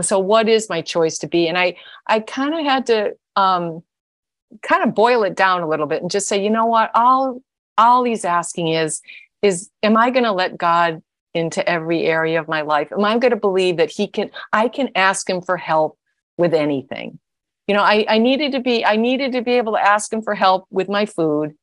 So 0.00 0.18
what 0.18 0.48
is 0.48 0.68
my 0.68 0.80
choice 0.80 1.18
to 1.18 1.26
be? 1.26 1.48
And 1.48 1.58
i 1.58 1.76
i 2.06 2.20
kind 2.20 2.54
of 2.54 2.64
had 2.64 2.86
to 2.86 3.16
um 3.36 3.82
kind 4.62 4.84
of 4.84 4.94
boil 4.94 5.24
it 5.24 5.34
down 5.34 5.62
a 5.62 5.68
little 5.68 5.86
bit 5.86 6.02
and 6.02 6.10
just 6.10 6.28
say 6.28 6.42
you 6.42 6.50
know 6.50 6.66
what? 6.66 6.90
All 6.94 7.42
all 7.76 8.04
he's 8.04 8.24
asking 8.24 8.68
is 8.68 9.02
is 9.42 9.70
am 9.82 9.96
i 9.96 10.10
going 10.10 10.24
to 10.24 10.32
let 10.32 10.56
god 10.56 11.02
into 11.34 11.68
every 11.68 12.04
area 12.04 12.40
of 12.40 12.48
my 12.48 12.62
life? 12.62 12.92
Am 12.92 13.04
I 13.04 13.18
going 13.18 13.32
to 13.32 13.36
believe 13.36 13.76
that 13.76 13.90
he 13.90 14.06
can, 14.06 14.30
I 14.52 14.68
can 14.68 14.90
ask 14.94 15.28
him 15.28 15.42
for 15.42 15.56
help 15.56 15.98
with 16.36 16.54
anything? 16.54 17.18
You 17.66 17.74
know, 17.74 17.82
I, 17.82 18.04
I 18.08 18.18
needed 18.18 18.52
to 18.52 18.60
be, 18.60 18.84
I 18.84 18.96
needed 18.96 19.32
to 19.32 19.42
be 19.42 19.52
able 19.52 19.72
to 19.72 19.80
ask 19.80 20.12
him 20.12 20.22
for 20.22 20.34
help 20.34 20.66
with 20.70 20.88
my 20.88 21.06
food. 21.06 21.54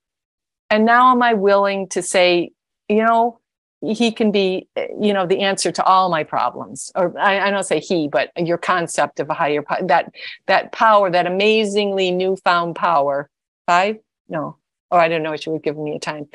And 0.70 0.86
now 0.86 1.12
am 1.12 1.22
I 1.22 1.34
willing 1.34 1.88
to 1.90 2.02
say, 2.02 2.52
you 2.90 3.04
know, 3.04 3.40
he 3.84 4.12
can 4.12 4.32
be, 4.32 4.68
you 5.00 5.12
know, 5.12 5.26
the 5.26 5.40
answer 5.40 5.72
to 5.72 5.84
all 5.84 6.10
my 6.10 6.24
problems. 6.24 6.92
Or 6.96 7.18
I, 7.18 7.48
I 7.48 7.50
don't 7.50 7.64
say 7.64 7.80
he, 7.80 8.08
but 8.08 8.32
your 8.38 8.58
concept 8.58 9.20
of 9.20 9.30
a 9.30 9.34
higher 9.34 9.64
that 9.82 10.14
that 10.46 10.72
power, 10.72 11.10
that 11.10 11.26
amazingly 11.26 12.12
newfound 12.12 12.76
power. 12.76 13.30
Five? 13.66 13.98
No. 14.30 14.58
Oh, 14.92 14.98
I 14.98 15.08
don't 15.08 15.24
know 15.24 15.32
what 15.32 15.46
you 15.46 15.52
would 15.54 15.64
give 15.64 15.78
me 15.78 15.96
a 15.96 16.00
time. 16.00 16.28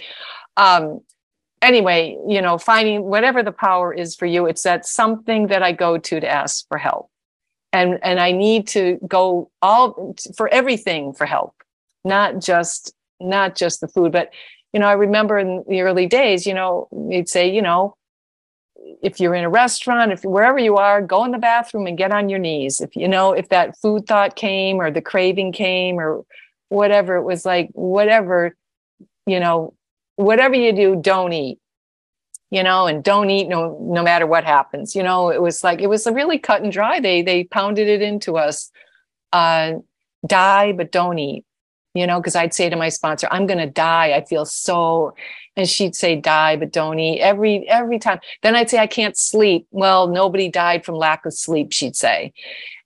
Um, 0.56 1.00
anyway, 1.66 2.16
you 2.26 2.40
know, 2.40 2.56
finding 2.58 3.04
whatever 3.04 3.42
the 3.42 3.52
power 3.52 3.92
is 3.92 4.14
for 4.14 4.26
you, 4.26 4.46
it's 4.46 4.62
that 4.62 4.86
something 4.86 5.48
that 5.48 5.62
I 5.62 5.72
go 5.72 5.98
to 5.98 6.20
to 6.20 6.28
ask 6.28 6.66
for 6.68 6.78
help. 6.78 7.10
And, 7.72 7.98
and 8.02 8.20
I 8.20 8.32
need 8.32 8.68
to 8.68 8.98
go 9.06 9.50
all 9.60 10.14
for 10.36 10.48
everything 10.48 11.12
for 11.12 11.26
help, 11.26 11.54
not 12.04 12.38
just, 12.40 12.94
not 13.20 13.56
just 13.56 13.80
the 13.80 13.88
food, 13.88 14.12
but, 14.12 14.30
you 14.72 14.80
know, 14.80 14.86
I 14.86 14.92
remember 14.92 15.38
in 15.38 15.64
the 15.68 15.80
early 15.82 16.06
days, 16.06 16.46
you 16.46 16.54
know, 16.54 16.88
you'd 17.10 17.28
say, 17.28 17.52
you 17.52 17.60
know, 17.60 17.96
if 19.02 19.20
you're 19.20 19.34
in 19.34 19.44
a 19.44 19.50
restaurant, 19.50 20.12
if 20.12 20.24
wherever 20.24 20.58
you 20.58 20.76
are, 20.76 21.02
go 21.02 21.24
in 21.24 21.32
the 21.32 21.38
bathroom 21.38 21.86
and 21.86 21.98
get 21.98 22.12
on 22.12 22.28
your 22.28 22.38
knees. 22.38 22.80
If 22.80 22.94
you 22.94 23.08
know, 23.08 23.32
if 23.32 23.48
that 23.48 23.76
food 23.78 24.06
thought 24.06 24.36
came 24.36 24.80
or 24.80 24.90
the 24.90 25.02
craving 25.02 25.52
came 25.52 25.98
or 25.98 26.24
whatever, 26.68 27.16
it 27.16 27.24
was 27.24 27.44
like, 27.44 27.68
whatever, 27.72 28.56
you 29.26 29.40
know, 29.40 29.74
whatever 30.16 30.54
you 30.54 30.72
do, 30.72 30.96
don't 31.00 31.32
eat, 31.32 31.58
you 32.50 32.62
know, 32.62 32.86
and 32.86 33.02
don't 33.02 33.30
eat 33.30 33.48
no 33.48 33.78
no 33.80 34.02
matter 34.02 34.26
what 34.26 34.44
happens. 34.44 34.94
You 34.94 35.02
know, 35.02 35.30
it 35.30 35.40
was 35.40 35.62
like 35.64 35.80
it 35.80 35.88
was 35.88 36.06
really 36.06 36.38
cut 36.38 36.62
and 36.62 36.72
dry. 36.72 37.00
They 37.00 37.22
they 37.22 37.44
pounded 37.44 37.88
it 37.88 38.02
into 38.02 38.36
us. 38.36 38.70
Uh, 39.32 39.74
die, 40.26 40.72
but 40.72 40.92
don't 40.92 41.18
eat. 41.18 41.44
You 41.94 42.06
know, 42.06 42.20
because 42.20 42.36
I'd 42.36 42.54
say 42.54 42.68
to 42.68 42.76
my 42.76 42.90
sponsor, 42.90 43.28
I'm 43.30 43.46
gonna 43.46 43.70
die. 43.70 44.12
I 44.12 44.24
feel 44.24 44.44
so 44.44 45.14
and 45.56 45.68
she'd 45.68 45.96
say 45.96 46.14
die 46.16 46.56
but 46.56 46.72
don't 46.72 46.98
eat 46.98 47.20
every 47.20 47.68
every 47.68 47.98
time 47.98 48.20
then 48.42 48.54
i'd 48.54 48.70
say 48.70 48.78
i 48.78 48.86
can't 48.86 49.16
sleep 49.16 49.66
well 49.70 50.06
nobody 50.06 50.48
died 50.48 50.84
from 50.84 50.94
lack 50.94 51.24
of 51.26 51.34
sleep 51.34 51.72
she'd 51.72 51.96
say 51.96 52.32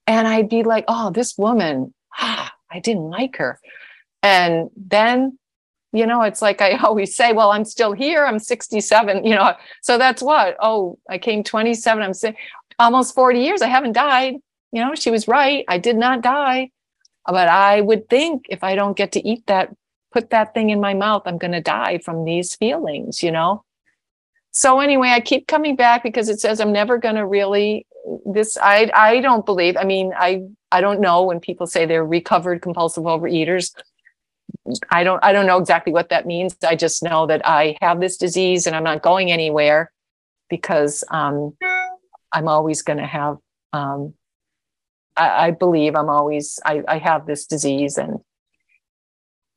and 0.07 0.27
i'd 0.27 0.49
be 0.49 0.63
like 0.63 0.85
oh 0.87 1.11
this 1.11 1.37
woman 1.37 1.93
ah, 2.17 2.51
i 2.71 2.79
didn't 2.79 3.09
like 3.09 3.35
her 3.37 3.59
and 4.23 4.69
then 4.75 5.37
you 5.91 6.05
know 6.05 6.21
it's 6.21 6.41
like 6.41 6.61
i 6.61 6.75
always 6.83 7.15
say 7.15 7.33
well 7.33 7.51
i'm 7.51 7.65
still 7.65 7.93
here 7.93 8.25
i'm 8.25 8.39
67 8.39 9.23
you 9.25 9.35
know? 9.35 9.53
So 9.81 9.97
that's 9.97 10.21
what 10.21 10.55
oh 10.59 10.97
i 11.09 11.17
came 11.17 11.43
27 11.43 12.03
i'm 12.03 12.13
saying 12.13 12.35
almost 12.79 13.15
40 13.15 13.39
years 13.39 13.61
i 13.61 13.67
haven't 13.67 13.93
died. 13.93 14.35
You 14.71 14.83
know 14.83 14.95
she 14.95 15.11
was 15.11 15.27
right 15.27 15.65
i 15.67 15.77
did 15.77 15.97
not 15.97 16.21
die. 16.21 16.71
But 17.25 17.47
i 17.47 17.81
would 17.81 18.09
think 18.09 18.45
if 18.49 18.63
i 18.63 18.75
don't 18.75 18.97
get 18.97 19.11
to 19.13 19.27
eat 19.27 19.45
that 19.47 19.75
put 20.11 20.29
that 20.31 20.53
thing 20.53 20.69
in 20.69 20.81
my 20.81 20.93
mouth 20.93 21.23
i'm 21.25 21.37
going 21.37 21.51
to 21.51 21.61
die 21.61 21.99
from 21.99 22.25
these 22.25 22.55
feelings 22.55 23.21
you 23.23 23.31
know? 23.31 23.63
So 24.51 24.79
anyway 24.79 25.09
i 25.09 25.19
keep 25.19 25.47
coming 25.47 25.75
back 25.75 26.03
because 26.03 26.29
it 26.29 26.39
says 26.39 26.59
i'm 26.59 26.73
never 26.73 26.97
going 26.97 27.15
to 27.15 27.25
really 27.25 27.85
this 28.25 28.57
i 28.61 28.89
i 28.93 29.19
don't 29.19 29.45
believe 29.45 29.77
i 29.77 29.83
mean 29.83 30.11
i 30.17 30.41
i 30.71 30.81
don't 30.81 30.99
know 30.99 31.23
when 31.23 31.39
people 31.39 31.67
say 31.67 31.85
they're 31.85 32.05
recovered 32.05 32.61
compulsive 32.61 33.03
overeaters 33.03 33.73
I 34.89 35.03
don't 35.03 35.23
I 35.23 35.33
don't 35.33 35.45
know 35.45 35.57
exactly 35.57 35.93
what 35.93 36.09
that 36.09 36.25
means. 36.25 36.55
I 36.67 36.75
just 36.75 37.03
know 37.03 37.25
that 37.27 37.41
I 37.45 37.77
have 37.81 37.99
this 37.99 38.17
disease 38.17 38.67
and 38.67 38.75
I'm 38.75 38.83
not 38.83 39.01
going 39.01 39.31
anywhere 39.31 39.91
because 40.49 41.03
um, 41.09 41.55
I'm 42.31 42.47
always 42.47 42.81
going 42.81 42.99
to 42.99 43.07
have. 43.07 43.37
Um, 43.73 44.13
I, 45.15 45.47
I, 45.47 45.51
believe 45.51 45.95
I'm 45.95 46.09
always 46.09 46.59
I, 46.65 46.83
I 46.87 46.97
have 46.97 47.25
this 47.25 47.45
disease 47.45 47.97
and 47.97 48.19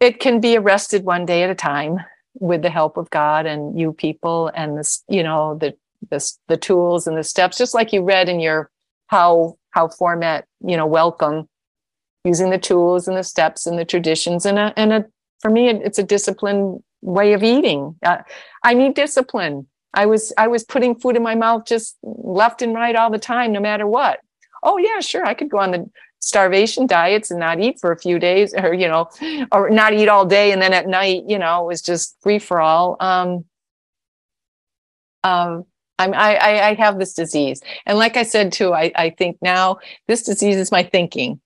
it 0.01 0.21
can 0.21 0.41
be 0.41 0.57
arrested 0.57 1.05
one 1.05 1.27
day 1.27 1.43
at 1.43 1.51
a 1.51 1.55
time 1.55 1.99
with 2.35 2.63
the 2.63 2.71
help 2.71 2.97
of 2.97 3.11
God 3.11 3.47
and 3.47 3.79
you 3.79 3.93
people 3.93 4.51
and 4.55 4.77
this 4.77 5.03
you 5.09 5.23
know 5.23 5.57
the 5.57 5.75
the 6.11 6.33
the 6.49 6.57
tools 6.57 7.07
and 7.07 7.17
the 7.17 7.25
steps 7.25 7.57
just 7.57 7.75
like 7.75 7.93
you 7.93 8.03
read 8.03 8.29
in 8.29 8.41
your 8.41 8.71
how 9.07 9.57
how 9.71 9.89
format 9.89 10.47
you 10.65 10.77
know 10.77 10.87
welcome 10.87 11.49
using 12.25 12.51
the 12.51 12.59
tools 12.59 13.07
and 13.07 13.17
the 13.17 13.23
steps 13.23 13.67
and 13.67 13.79
the 13.79 13.85
traditions 13.85 14.47
and 14.47 14.59
a, 14.59 14.73
and 14.77 14.93
a 14.93 15.05
for 15.41 15.51
me 15.51 15.69
it's 15.69 15.99
a 15.99 16.03
disciplined 16.03 16.83
way 17.03 17.35
of 17.35 17.43
eating. 17.43 17.95
Uh, 18.03 18.19
i 18.63 18.73
need 18.75 18.95
discipline. 18.95 19.67
I 19.93 20.07
was 20.07 20.33
i 20.39 20.49
was 20.49 20.65
putting 20.65 20.99
food 20.99 21.17
in 21.17 21.23
my 21.23 21.35
mouth 21.35 21.67
just 21.67 21.97
left 22.03 22.63
and 22.63 22.75
right 22.75 22.97
all 22.97 23.11
the 23.11 23.19
time 23.19 23.53
no 23.53 23.61
matter 23.61 23.87
what. 23.87 24.21
Oh 24.63 24.79
yeah 24.79 25.01
sure 25.01 25.25
i 25.25 25.35
could 25.35 25.51
go 25.51 25.59
on 25.59 25.71
the 25.71 25.91
starvation 26.21 26.87
diets 26.87 27.31
and 27.31 27.39
not 27.39 27.61
eat 27.61 27.79
for 27.79 27.93
a 27.93 27.99
few 27.99 28.19
days 28.19 28.55
or 28.55 28.73
you 28.73 28.89
know 28.89 29.11
or 29.53 29.69
not 29.69 29.93
eat 29.93 30.09
all 30.09 30.25
day 30.25 30.53
and 30.53 30.63
then 30.63 30.73
at 30.73 30.87
night 30.87 31.23
you 31.27 31.39
know 31.39 31.65
it 31.65 31.67
was 31.67 31.83
just 31.83 32.17
free 32.23 32.39
for 32.39 32.61
all. 32.61 32.97
Um 33.01 33.45
um 35.23 35.65
I'm, 35.97 36.13
I, 36.13 36.71
I 36.71 36.75
have 36.75 36.99
this 36.99 37.15
disease. 37.15 37.61
And 37.87 37.97
like 37.99 38.17
I 38.17 38.25
said, 38.25 38.53
too, 38.53 38.75
I, 38.75 38.91
I 38.97 39.11
think 39.11 39.39
now 39.41 39.79
this 40.09 40.25
disease 40.25 40.57
is 40.57 40.73
my 40.73 40.83
thinking 40.83 41.41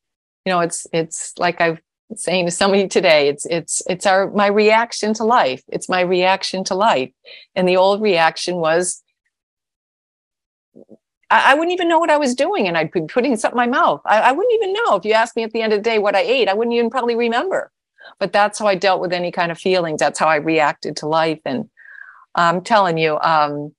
you 0.49 0.55
know 0.55 0.61
it's 0.61 0.87
it's 0.95 1.35
like 1.37 1.61
i've 1.61 1.79
saying 2.17 2.47
to 2.47 2.51
somebody 2.51 2.89
today 2.89 3.29
it's 3.29 3.45
it's 3.51 3.83
it's 3.87 4.07
our 4.07 4.31
my 4.31 4.47
reaction 4.47 5.13
to 5.13 5.25
life 5.25 5.63
it's 5.69 5.91
my 5.91 6.01
reaction 6.01 6.65
to 6.65 6.75
life 6.75 7.11
and 7.55 7.69
the 7.69 7.77
old 7.77 8.01
reaction 8.01 8.57
was 8.57 9.03
I, 11.31 11.53
I 11.53 11.55
wouldn't 11.55 11.75
even 11.75 11.89
know 11.89 11.99
what 11.99 12.09
I 12.09 12.17
was 12.17 12.35
doing, 12.35 12.67
and 12.67 12.79
I'd 12.79 12.91
be 12.91 13.03
putting 13.03 13.37
something 13.37 13.61
in 13.61 13.71
my 13.71 13.79
mouth. 13.79 14.01
I, 14.07 14.21
I 14.21 14.33
wouldn't 14.33 14.55
even 14.55 14.73
know 14.73 14.97
if 14.97 15.05
you 15.05 15.13
asked 15.13 15.37
me 15.37 15.43
at 15.43 15.51
the 15.53 15.61
end 15.61 15.75
of 15.75 15.81
the 15.81 15.91
day 15.91 15.99
what 15.99 16.17
I 16.17 16.21
ate. 16.21 16.49
I 16.49 16.55
wouldn't 16.55 16.75
even 16.75 16.89
probably 16.89 17.17
remember. 17.17 17.71
But 18.19 18.33
that's 18.33 18.59
how 18.59 18.67
I 18.67 18.77
dealt 18.77 19.03
with 19.03 19.13
any 19.13 19.31
kind 19.31 19.53
of 19.53 19.59
feelings. 19.59 20.01
That's 20.01 20.19
how 20.19 20.29
I 20.29 20.37
reacted 20.37 20.97
to 20.97 21.07
life. 21.07 21.41
And 21.45 21.69
I'm 22.35 22.63
telling 22.63 22.97
you, 22.97 23.19
um, 23.19 23.75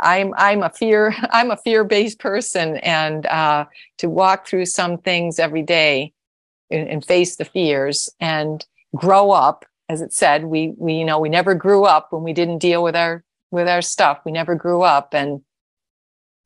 I'm 0.00 0.32
I'm 0.36 0.62
a 0.62 0.70
fear 0.70 1.14
I'm 1.30 1.50
a 1.50 1.56
fear 1.56 1.84
based 1.84 2.18
person, 2.18 2.78
and 2.78 3.26
uh, 3.26 3.66
to 3.98 4.08
walk 4.08 4.46
through 4.46 4.66
some 4.66 4.98
things 4.98 5.38
every 5.38 5.62
day 5.62 6.12
and, 6.70 6.88
and 6.88 7.04
face 7.04 7.36
the 7.36 7.44
fears 7.44 8.08
and 8.20 8.64
grow 8.94 9.30
up, 9.30 9.64
as 9.88 10.00
it 10.00 10.12
said, 10.12 10.44
we 10.44 10.74
we 10.76 10.94
you 10.94 11.04
know 11.04 11.18
we 11.18 11.28
never 11.28 11.54
grew 11.54 11.84
up 11.84 12.08
when 12.12 12.22
we 12.22 12.32
didn't 12.32 12.58
deal 12.58 12.82
with 12.82 12.96
our 12.96 13.24
with 13.50 13.68
our 13.68 13.82
stuff. 13.82 14.20
We 14.24 14.32
never 14.32 14.54
grew 14.54 14.82
up, 14.82 15.14
and 15.14 15.40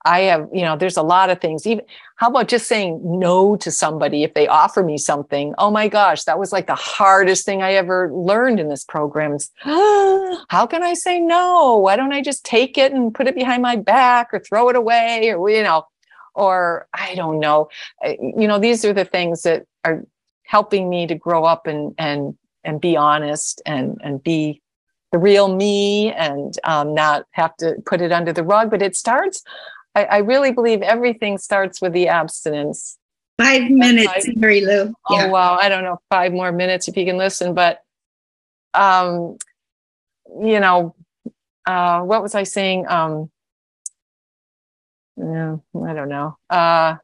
I 0.05 0.21
have, 0.21 0.49
you 0.53 0.63
know, 0.63 0.77
there's 0.77 0.97
a 0.97 1.03
lot 1.03 1.29
of 1.29 1.41
things. 1.41 1.67
Even 1.67 1.85
how 2.17 2.31
about 2.31 2.49
just 2.49 2.67
saying 2.67 3.01
no 3.05 3.57
to 3.57 3.71
somebody 3.71 4.23
if 4.25 4.33
they 4.33 4.49
offer 4.49 4.83
me 4.83 4.97
something? 4.97 5.55
Oh 5.59 5.71
my 5.71 5.89
gosh, 5.89 6.25
that 6.25 6.39
was 6.39 6.53
like 6.53 6.67
the 6.67 6.75
hardest 6.75 7.45
thing 7.45 7.63
I 7.63 7.75
ever 7.75 8.11
learned 8.13 8.61
in 8.61 8.69
this 8.69 8.85
program. 8.85 9.35
Is, 9.35 9.51
how 9.65 10.67
can 10.67 10.83
I 10.83 10.95
say 10.95 11.21
no? 11.21 11.77
Why 11.77 11.97
don't 11.97 12.13
I 12.13 12.23
just 12.23 12.45
take 12.45 12.79
it 12.79 12.93
and 12.93 13.15
put 13.15 13.29
it 13.29 13.35
behind 13.35 13.63
my 13.63 13.77
back 13.77 14.29
or 14.33 14.39
throw 14.39 14.71
it 14.71 14.77
away 14.77 15.35
or 15.35 15.51
you 15.51 15.63
know, 15.63 15.87
or 16.35 16.89
I 16.95 17.15
don't 17.15 17.39
know. 17.39 17.69
You 18.03 18.49
know, 18.49 18.59
these 18.59 18.85
are 18.85 18.95
the 18.95 19.05
things 19.05 19.43
that 19.43 19.67
are 19.85 20.05
helping 20.45 20.89
me 20.89 21.07
to 21.07 21.15
grow 21.15 21.45
up 21.45 21.67
and 21.67 21.95
and 21.99 22.37
and 22.65 22.81
be 22.81 22.97
honest 22.97 23.61
and 23.67 23.99
and 24.03 24.23
be 24.23 24.63
the 25.13 25.19
real 25.19 25.55
me 25.55 26.13
and 26.13 26.55
um, 26.65 26.95
not 26.95 27.27
have 27.33 27.57
to 27.57 27.75
put 27.85 28.01
it 28.01 28.13
under 28.13 28.33
the 28.33 28.45
rug. 28.45 28.71
But 28.71 28.83
it 28.83 28.97
starts 28.97 29.43
I, 29.95 30.05
I 30.05 30.19
really 30.19 30.53
believe 30.53 30.83
everything 30.83 31.39
starts 31.39 31.81
with 31.81 31.93
the 31.93 32.09
abstinence. 32.09 32.99
Five 33.39 33.71
minutes, 33.71 34.13
five, 34.27 34.37
Mary 34.37 34.61
Lou. 34.61 34.95
Oh, 35.09 35.17
yeah. 35.17 35.27
Oh 35.27 35.29
wow, 35.31 35.57
I 35.57 35.69
don't 35.69 35.85
know, 35.85 35.99
five 36.11 36.33
more 36.33 36.53
minutes 36.53 36.89
if 36.89 36.97
you 36.97 37.05
can 37.05 37.17
listen, 37.17 37.55
but 37.55 37.83
um, 38.75 39.39
you 40.41 40.61
know, 40.61 40.95
uh, 41.67 42.01
what 42.03 42.23
was 42.23 42.35
I 42.35 42.45
saying? 42.45 42.87
Um, 42.89 43.31
no, 45.17 45.63
I 45.85 45.93
don't 45.93 46.09
know. 46.09 46.37
Uh, 46.49 46.97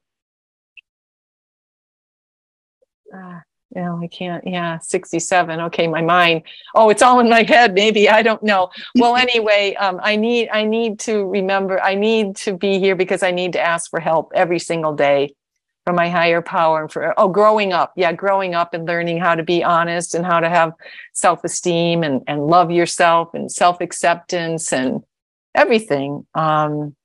uh, 3.15 3.41
no, 3.77 4.01
I 4.03 4.07
can't. 4.07 4.43
Yeah, 4.47 4.79
67. 4.79 5.61
Okay, 5.61 5.87
my 5.87 6.01
mind. 6.01 6.45
Oh, 6.75 6.89
it's 6.89 7.03
all 7.03 7.21
in 7.21 7.29
my 7.29 7.43
head. 7.43 7.75
Maybe 7.75 8.09
I 8.09 8.23
don't 8.23 8.43
know. 8.43 8.71
Well, 8.95 9.17
anyway, 9.27 9.75
um, 9.75 10.01
I 10.03 10.17
need 10.17 10.49
I 10.49 10.65
need 10.65 10.99
to 11.01 11.27
remember. 11.27 11.79
I 11.83 11.95
need 11.95 12.37
to 12.37 12.57
be 12.57 12.79
here 12.79 12.97
because 12.97 13.23
I 13.23 13.33
need 13.33 13.53
to 13.53 13.61
ask 13.61 13.91
for 13.91 14.01
help 14.01 14.33
every 14.35 14.59
single 14.59 14.95
day 14.95 15.35
from 15.85 15.95
my 15.95 16.09
higher 16.09 16.41
power 16.41 16.81
and 16.83 16.91
for 16.91 17.13
oh, 17.19 17.29
growing 17.29 17.75
up. 17.75 17.93
Yeah, 17.97 18.13
growing 18.13 18.55
up 18.55 18.73
and 18.73 18.87
learning 18.87 19.19
how 19.19 19.35
to 19.35 19.43
be 19.43 19.63
honest 19.63 20.15
and 20.15 20.25
how 20.25 20.41
to 20.41 20.49
have 20.49 20.73
self 21.13 21.45
esteem 21.45 22.03
and 22.03 22.23
and 22.27 22.47
love 22.47 22.71
yourself 22.71 23.35
and 23.35 23.53
self 23.53 23.83
acceptance 23.83 24.73
and 24.73 25.03
everything. 25.55 26.27
Um, 26.35 26.97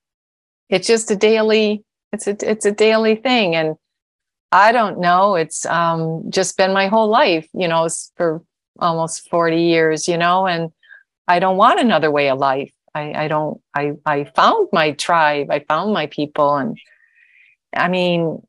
it's 0.70 0.86
just 0.86 1.10
a 1.10 1.16
daily. 1.16 1.84
It's 2.14 2.26
a 2.26 2.50
it's 2.50 2.64
a 2.64 2.72
daily 2.72 3.16
thing 3.16 3.56
and 3.56 3.76
I 4.52 4.70
don't 4.70 5.00
know. 5.00 5.34
It's 5.34 5.64
um, 5.64 6.24
just 6.28 6.58
been 6.58 6.74
my 6.74 6.88
whole 6.88 7.08
life, 7.08 7.48
you 7.54 7.66
know, 7.66 7.88
for 8.16 8.42
almost 8.78 9.28
40 9.30 9.62
years, 9.62 10.06
you 10.06 10.18
know, 10.18 10.46
and 10.46 10.70
I 11.26 11.38
don't 11.38 11.56
want 11.56 11.80
another 11.80 12.10
way 12.10 12.28
of 12.28 12.38
life. 12.38 12.70
I, 12.94 13.24
I 13.24 13.28
don't, 13.28 13.60
I, 13.74 13.92
I 14.04 14.24
found 14.24 14.68
my 14.70 14.92
tribe. 14.92 15.50
I 15.50 15.60
found 15.60 15.94
my 15.94 16.06
people. 16.06 16.54
And 16.56 16.76
I 17.74 17.88
mean, 17.88 18.46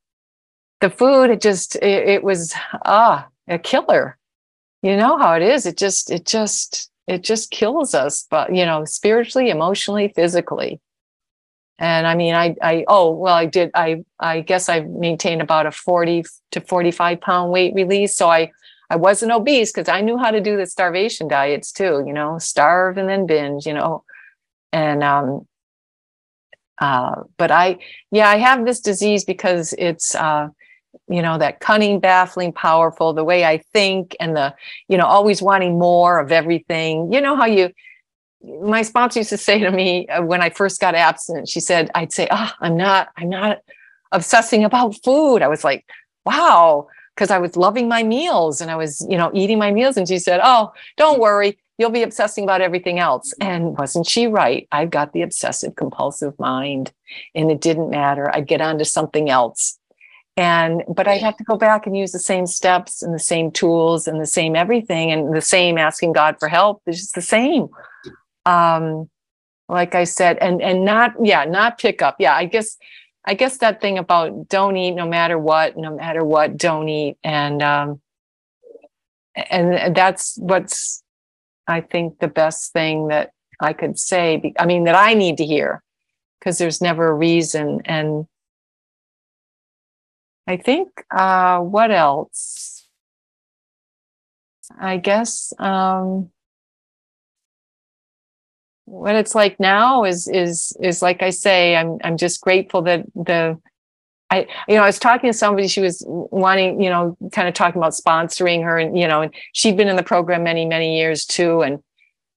the 0.82 0.90
food, 0.90 1.30
it 1.30 1.40
just, 1.40 1.78
it, 1.78 2.10
it 2.10 2.24
was, 2.24 2.54
ah, 2.86 3.28
a 3.48 3.58
killer. 3.58 4.18
You 4.82 4.98
know 4.98 5.18
how 5.18 5.36
it 5.36 5.42
is. 5.42 5.66
It 5.66 5.78
just, 5.78 6.12
it 6.12 6.26
just, 6.26 6.92
it 7.08 7.24
just 7.24 7.50
kills 7.50 7.94
us, 7.94 8.28
but, 8.30 8.54
you 8.54 8.66
know, 8.66 8.84
spiritually, 8.84 9.50
emotionally, 9.50 10.12
physically 10.14 10.82
and 11.80 12.08
i 12.08 12.16
mean 12.16 12.36
i 12.36 12.56
i 12.62 12.86
oh 12.88 13.12
well 13.12 13.34
i 13.34 13.46
did 13.46 13.72
i 13.74 14.04
i 14.20 14.42
guess 14.42 14.70
i 14.70 14.82
maintained 14.82 15.42
about 15.42 15.66
a 15.66 15.72
40 15.72 16.24
to 16.52 16.62
45 16.62 17.22
pound 17.22 17.52
weight 17.52 17.74
release. 17.74 18.16
So 18.16 18.30
i 18.30 18.52
i 18.90 18.96
wasn't 18.96 19.32
obese 19.32 19.72
because 19.72 19.90
i 19.90 20.02
knew 20.02 20.18
how 20.18 20.32
to 20.32 20.42
do 20.42 20.58
the 20.58 20.66
starvation 20.66 21.28
diets 21.28 21.72
too 21.72 22.04
you 22.06 22.14
know 22.14 22.38
starve 22.38 22.98
and 22.98 23.10
then 23.10 23.26
binge 23.26 23.66
you 23.66 23.74
know. 23.74 24.04
And 24.72 25.04
um 25.04 25.48
uh 26.80 27.22
but 27.38 27.52
i 27.52 27.78
yeah 28.12 28.28
i 28.28 28.38
have 28.38 28.66
this 28.66 28.80
disease 28.80 29.24
because 29.24 29.76
it's 29.78 30.16
uh 30.16 30.48
you 31.08 31.22
know 31.22 31.38
that 31.38 31.60
cunning 31.60 32.00
baffling 32.00 32.52
powerful 32.52 33.14
the 33.14 33.24
way 33.24 33.46
i 33.46 33.58
think 33.58 34.16
and 34.20 34.36
the 34.36 34.54
you 34.88 34.98
know 34.98 35.06
always 35.06 35.42
wanting 35.42 35.78
more 35.78 36.20
of 36.20 36.32
everything. 36.32 37.12
You 37.14 37.22
know 37.22 37.36
how 37.36 37.46
you 37.46 37.72
my 38.44 38.82
sponsor 38.82 39.20
used 39.20 39.30
to 39.30 39.38
say 39.38 39.60
to 39.60 39.72
me 39.72 40.08
uh, 40.08 40.22
when 40.22 40.42
I 40.42 40.50
first 40.50 40.82
got 40.82 40.96
abstinent, 40.96 41.48
she 41.48 41.60
said, 41.60 41.90
I'd 41.96 42.12
say, 42.12 42.28
oh, 42.30 42.52
I'm 42.60 42.76
not, 42.76 43.10
I'm 43.18 43.30
not 43.30 43.60
obsessing 44.12 44.64
about 44.64 44.96
food. 45.04 45.42
I 45.42 45.48
was 45.48 45.64
like, 45.64 45.86
wow, 46.26 46.88
because 47.16 47.32
I 47.32 47.38
was 47.38 47.56
loving 47.56 47.88
my 47.88 48.04
meals 48.04 48.60
and 48.60 48.70
I 48.70 48.76
was, 48.76 49.06
you 49.10 49.18
know, 49.18 49.32
eating 49.34 49.60
my 49.60 49.72
meals. 49.72 49.98
And 49.98 50.08
she 50.08 50.20
said, 50.20 50.42
oh, 50.44 50.74
don't 50.98 51.20
worry, 51.20 51.58
you'll 51.78 51.90
be 51.90 52.04
obsessing 52.04 52.44
about 52.44 52.62
everything 52.62 53.00
else. 53.00 53.34
And 53.40 53.78
wasn't 53.78 54.08
she 54.08 54.28
right? 54.28 54.68
I've 54.72 54.90
got 54.90 55.14
the 55.14 55.22
obsessive 55.22 55.76
compulsive 55.76 56.38
mind 56.38 56.92
and 57.34 57.50
it 57.50 57.62
didn't 57.62 57.90
matter. 57.90 58.34
I'd 58.34 58.48
get 58.48 58.62
onto 58.62 58.84
something 58.84 59.30
else. 59.30 59.80
And, 60.36 60.84
but 60.88 61.08
I'd 61.08 61.22
have 61.22 61.38
to 61.38 61.44
go 61.44 61.58
back 61.58 61.86
and 61.86 61.96
use 61.96 62.12
the 62.12 62.20
same 62.20 62.48
steps 62.48 63.04
and 63.04 63.14
the 63.14 63.20
same 63.20 63.52
tools 63.52 64.08
and 64.08 64.20
the 64.20 64.26
same 64.26 64.56
everything 64.56 65.12
and 65.12 65.36
the 65.36 65.42
same 65.42 65.78
asking 65.78 66.14
God 66.14 66.38
for 66.40 66.48
help. 66.48 66.82
It's 66.88 66.98
just 66.98 67.16
the 67.16 67.22
same 67.22 67.70
um 68.46 69.10
like 69.70 69.96
i 69.96 70.04
said 70.04 70.38
and 70.40 70.62
and 70.62 70.84
not 70.86 71.14
yeah 71.24 71.46
not 71.46 71.78
pick 71.78 72.02
up. 72.02 72.16
Yeah 72.20 72.36
i 72.36 72.46
guess 72.46 72.78
i 73.26 73.34
guess 73.34 73.58
that 73.60 73.80
thing 73.82 73.98
about 73.98 74.50
don't 74.50 74.76
eat 74.78 74.92
no 74.92 75.08
matter 75.08 75.40
what 75.40 75.78
no 75.78 75.96
matter 75.96 76.24
what 76.24 76.58
don't 76.58 76.90
eat. 76.90 77.18
And 77.24 77.62
um 77.62 78.02
and 79.36 79.96
that's 79.96 80.38
what's 80.38 81.02
i 81.68 81.82
think 81.82 82.20
the 82.20 82.28
best 82.28 82.72
thing 82.74 83.08
that 83.08 83.32
i 83.60 83.74
could 83.74 83.98
say 83.98 84.54
i 84.60 84.66
mean 84.66 84.84
that 84.84 84.96
i 84.96 85.14
need 85.14 85.38
to 85.38 85.46
hear 85.46 85.82
because 86.40 86.58
there's 86.58 86.82
never 86.82 87.08
a 87.08 87.14
reason. 87.14 87.82
And 87.86 88.28
i 90.46 90.58
think 90.58 90.90
uh 91.10 91.60
what 91.60 91.90
else? 91.92 92.86
I 94.78 94.98
guess 94.98 95.54
um 95.58 96.33
what 98.86 99.16
it's 99.16 99.36
like 99.36 99.60
now 99.60 100.04
is 100.04 100.28
is 100.28 100.76
is 100.82 101.02
like 101.02 101.22
I 101.22 101.30
say, 101.30 101.76
I'm 101.76 101.98
I'm 102.04 102.18
just 102.18 102.42
grateful 102.42 102.82
that 102.84 103.06
the 103.16 103.58
I 104.30 104.48
you 104.68 104.76
know 104.76 104.84
I 104.84 104.88
was 104.88 105.00
talking 105.00 105.32
to 105.32 105.38
somebody 105.38 105.68
she 105.68 105.80
was 105.80 106.04
wanting 106.08 106.82
you 106.82 106.90
know 106.90 107.18
kind 107.32 107.48
of 107.48 107.54
talking 107.54 107.80
about 107.80 107.94
sponsoring 107.94 108.64
her 108.64 108.78
and 108.78 108.98
you 108.98 109.08
know 109.08 109.22
and 109.22 109.34
she'd 109.54 109.78
been 109.78 109.88
in 109.88 109.96
the 109.96 110.04
program 110.04 110.44
many 110.44 110.66
many 110.66 110.98
years 110.98 111.26
too 111.26 111.62
and 111.62 111.80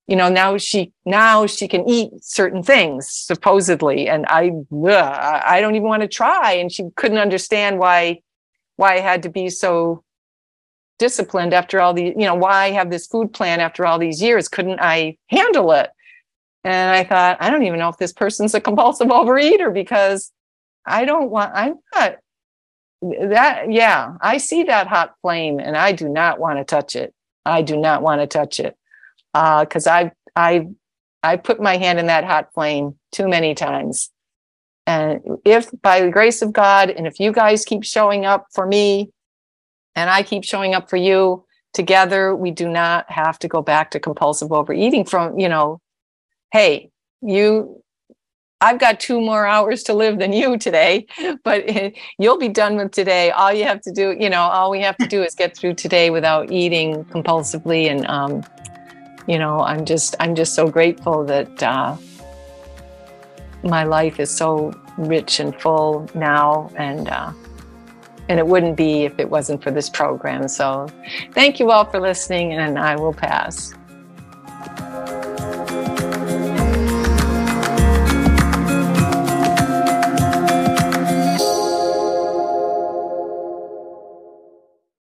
you 0.06 0.14
know 0.14 0.28
now 0.28 0.56
she 0.56 0.92
now 1.04 1.46
she 1.46 1.66
can 1.66 1.88
eat 1.88 2.10
certain 2.20 2.62
things 2.62 3.08
supposedly 3.10 4.08
and 4.08 4.24
I 4.28 4.52
ugh, 4.72 5.42
I 5.46 5.60
don't 5.60 5.74
even 5.74 5.88
want 5.88 6.02
to 6.02 6.08
try 6.08 6.52
and 6.52 6.70
she 6.70 6.84
couldn't 6.96 7.18
understand 7.18 7.78
why 7.78 8.20
why 8.76 8.94
I 8.94 9.00
had 9.00 9.22
to 9.24 9.30
be 9.30 9.48
so 9.48 10.04
disciplined 10.98 11.52
after 11.52 11.80
all 11.80 11.92
the 11.92 12.04
you 12.04 12.26
know 12.26 12.34
why 12.34 12.66
I 12.66 12.70
have 12.72 12.90
this 12.90 13.06
food 13.06 13.32
plan 13.32 13.58
after 13.58 13.84
all 13.84 13.98
these 13.98 14.22
years 14.22 14.48
couldn't 14.48 14.80
I 14.80 15.16
handle 15.28 15.72
it 15.72 15.90
and 16.66 16.90
I 16.90 17.04
thought, 17.04 17.36
I 17.38 17.48
don't 17.48 17.62
even 17.62 17.78
know 17.78 17.88
if 17.88 17.96
this 17.96 18.12
person's 18.12 18.52
a 18.52 18.60
compulsive 18.60 19.06
overeater 19.06 19.72
because 19.72 20.32
I 20.84 21.04
don't 21.04 21.30
want, 21.30 21.52
I'm 21.54 21.76
not 21.94 22.16
that. 23.02 23.70
Yeah, 23.70 24.14
I 24.20 24.38
see 24.38 24.64
that 24.64 24.88
hot 24.88 25.14
flame 25.22 25.60
and 25.60 25.76
I 25.76 25.92
do 25.92 26.08
not 26.08 26.40
want 26.40 26.58
to 26.58 26.64
touch 26.64 26.96
it. 26.96 27.14
I 27.44 27.62
do 27.62 27.76
not 27.76 28.02
want 28.02 28.20
to 28.20 28.26
touch 28.26 28.58
it 28.58 28.76
because 29.32 29.86
uh, 29.86 29.92
I, 29.92 30.12
I, 30.34 30.66
I 31.22 31.36
put 31.36 31.60
my 31.60 31.76
hand 31.76 32.00
in 32.00 32.06
that 32.06 32.24
hot 32.24 32.52
flame 32.52 32.96
too 33.12 33.28
many 33.28 33.54
times. 33.54 34.10
And 34.88 35.20
if 35.44 35.70
by 35.82 36.00
the 36.00 36.10
grace 36.10 36.42
of 36.42 36.52
God, 36.52 36.90
and 36.90 37.06
if 37.06 37.20
you 37.20 37.30
guys 37.30 37.64
keep 37.64 37.84
showing 37.84 38.24
up 38.24 38.46
for 38.52 38.66
me 38.66 39.12
and 39.94 40.10
I 40.10 40.24
keep 40.24 40.42
showing 40.42 40.74
up 40.74 40.90
for 40.90 40.96
you 40.96 41.44
together, 41.74 42.34
we 42.34 42.50
do 42.50 42.68
not 42.68 43.08
have 43.08 43.38
to 43.40 43.46
go 43.46 43.62
back 43.62 43.92
to 43.92 44.00
compulsive 44.00 44.50
overeating 44.50 45.04
from, 45.04 45.38
you 45.38 45.48
know, 45.48 45.80
hey, 46.52 46.90
you 47.22 47.82
I've 48.60 48.78
got 48.78 49.00
two 49.00 49.20
more 49.20 49.46
hours 49.46 49.82
to 49.84 49.92
live 49.92 50.18
than 50.18 50.32
you 50.32 50.56
today, 50.56 51.06
but 51.44 51.64
you'll 52.18 52.38
be 52.38 52.48
done 52.48 52.76
with 52.76 52.92
today. 52.92 53.30
All 53.30 53.52
you 53.52 53.64
have 53.64 53.80
to 53.82 53.92
do, 53.92 54.16
you 54.18 54.30
know, 54.30 54.40
all 54.40 54.70
we 54.70 54.80
have 54.80 54.96
to 54.98 55.06
do 55.06 55.22
is 55.22 55.34
get 55.34 55.56
through 55.56 55.74
today 55.74 56.10
without 56.10 56.50
eating 56.50 57.04
compulsively. 57.06 57.90
And, 57.90 58.06
um, 58.06 58.42
you 59.26 59.38
know, 59.38 59.60
I'm 59.60 59.84
just, 59.84 60.16
I'm 60.20 60.34
just 60.34 60.54
so 60.54 60.68
grateful 60.68 61.22
that 61.24 61.62
uh, 61.62 61.96
my 63.62 63.84
life 63.84 64.18
is 64.18 64.30
so 64.30 64.72
rich 64.96 65.38
and 65.38 65.54
full 65.60 66.08
now. 66.14 66.70
And, 66.76 67.08
uh, 67.08 67.32
and 68.28 68.40
it 68.40 68.46
wouldn't 68.46 68.76
be 68.76 69.04
if 69.04 69.18
it 69.18 69.30
wasn't 69.30 69.62
for 69.62 69.70
this 69.70 69.90
program. 69.90 70.48
So 70.48 70.88
thank 71.32 71.60
you 71.60 71.70
all 71.70 71.84
for 71.84 72.00
listening, 72.00 72.54
and 72.54 72.78
I 72.78 72.96
will 72.96 73.14
pass. 73.14 73.75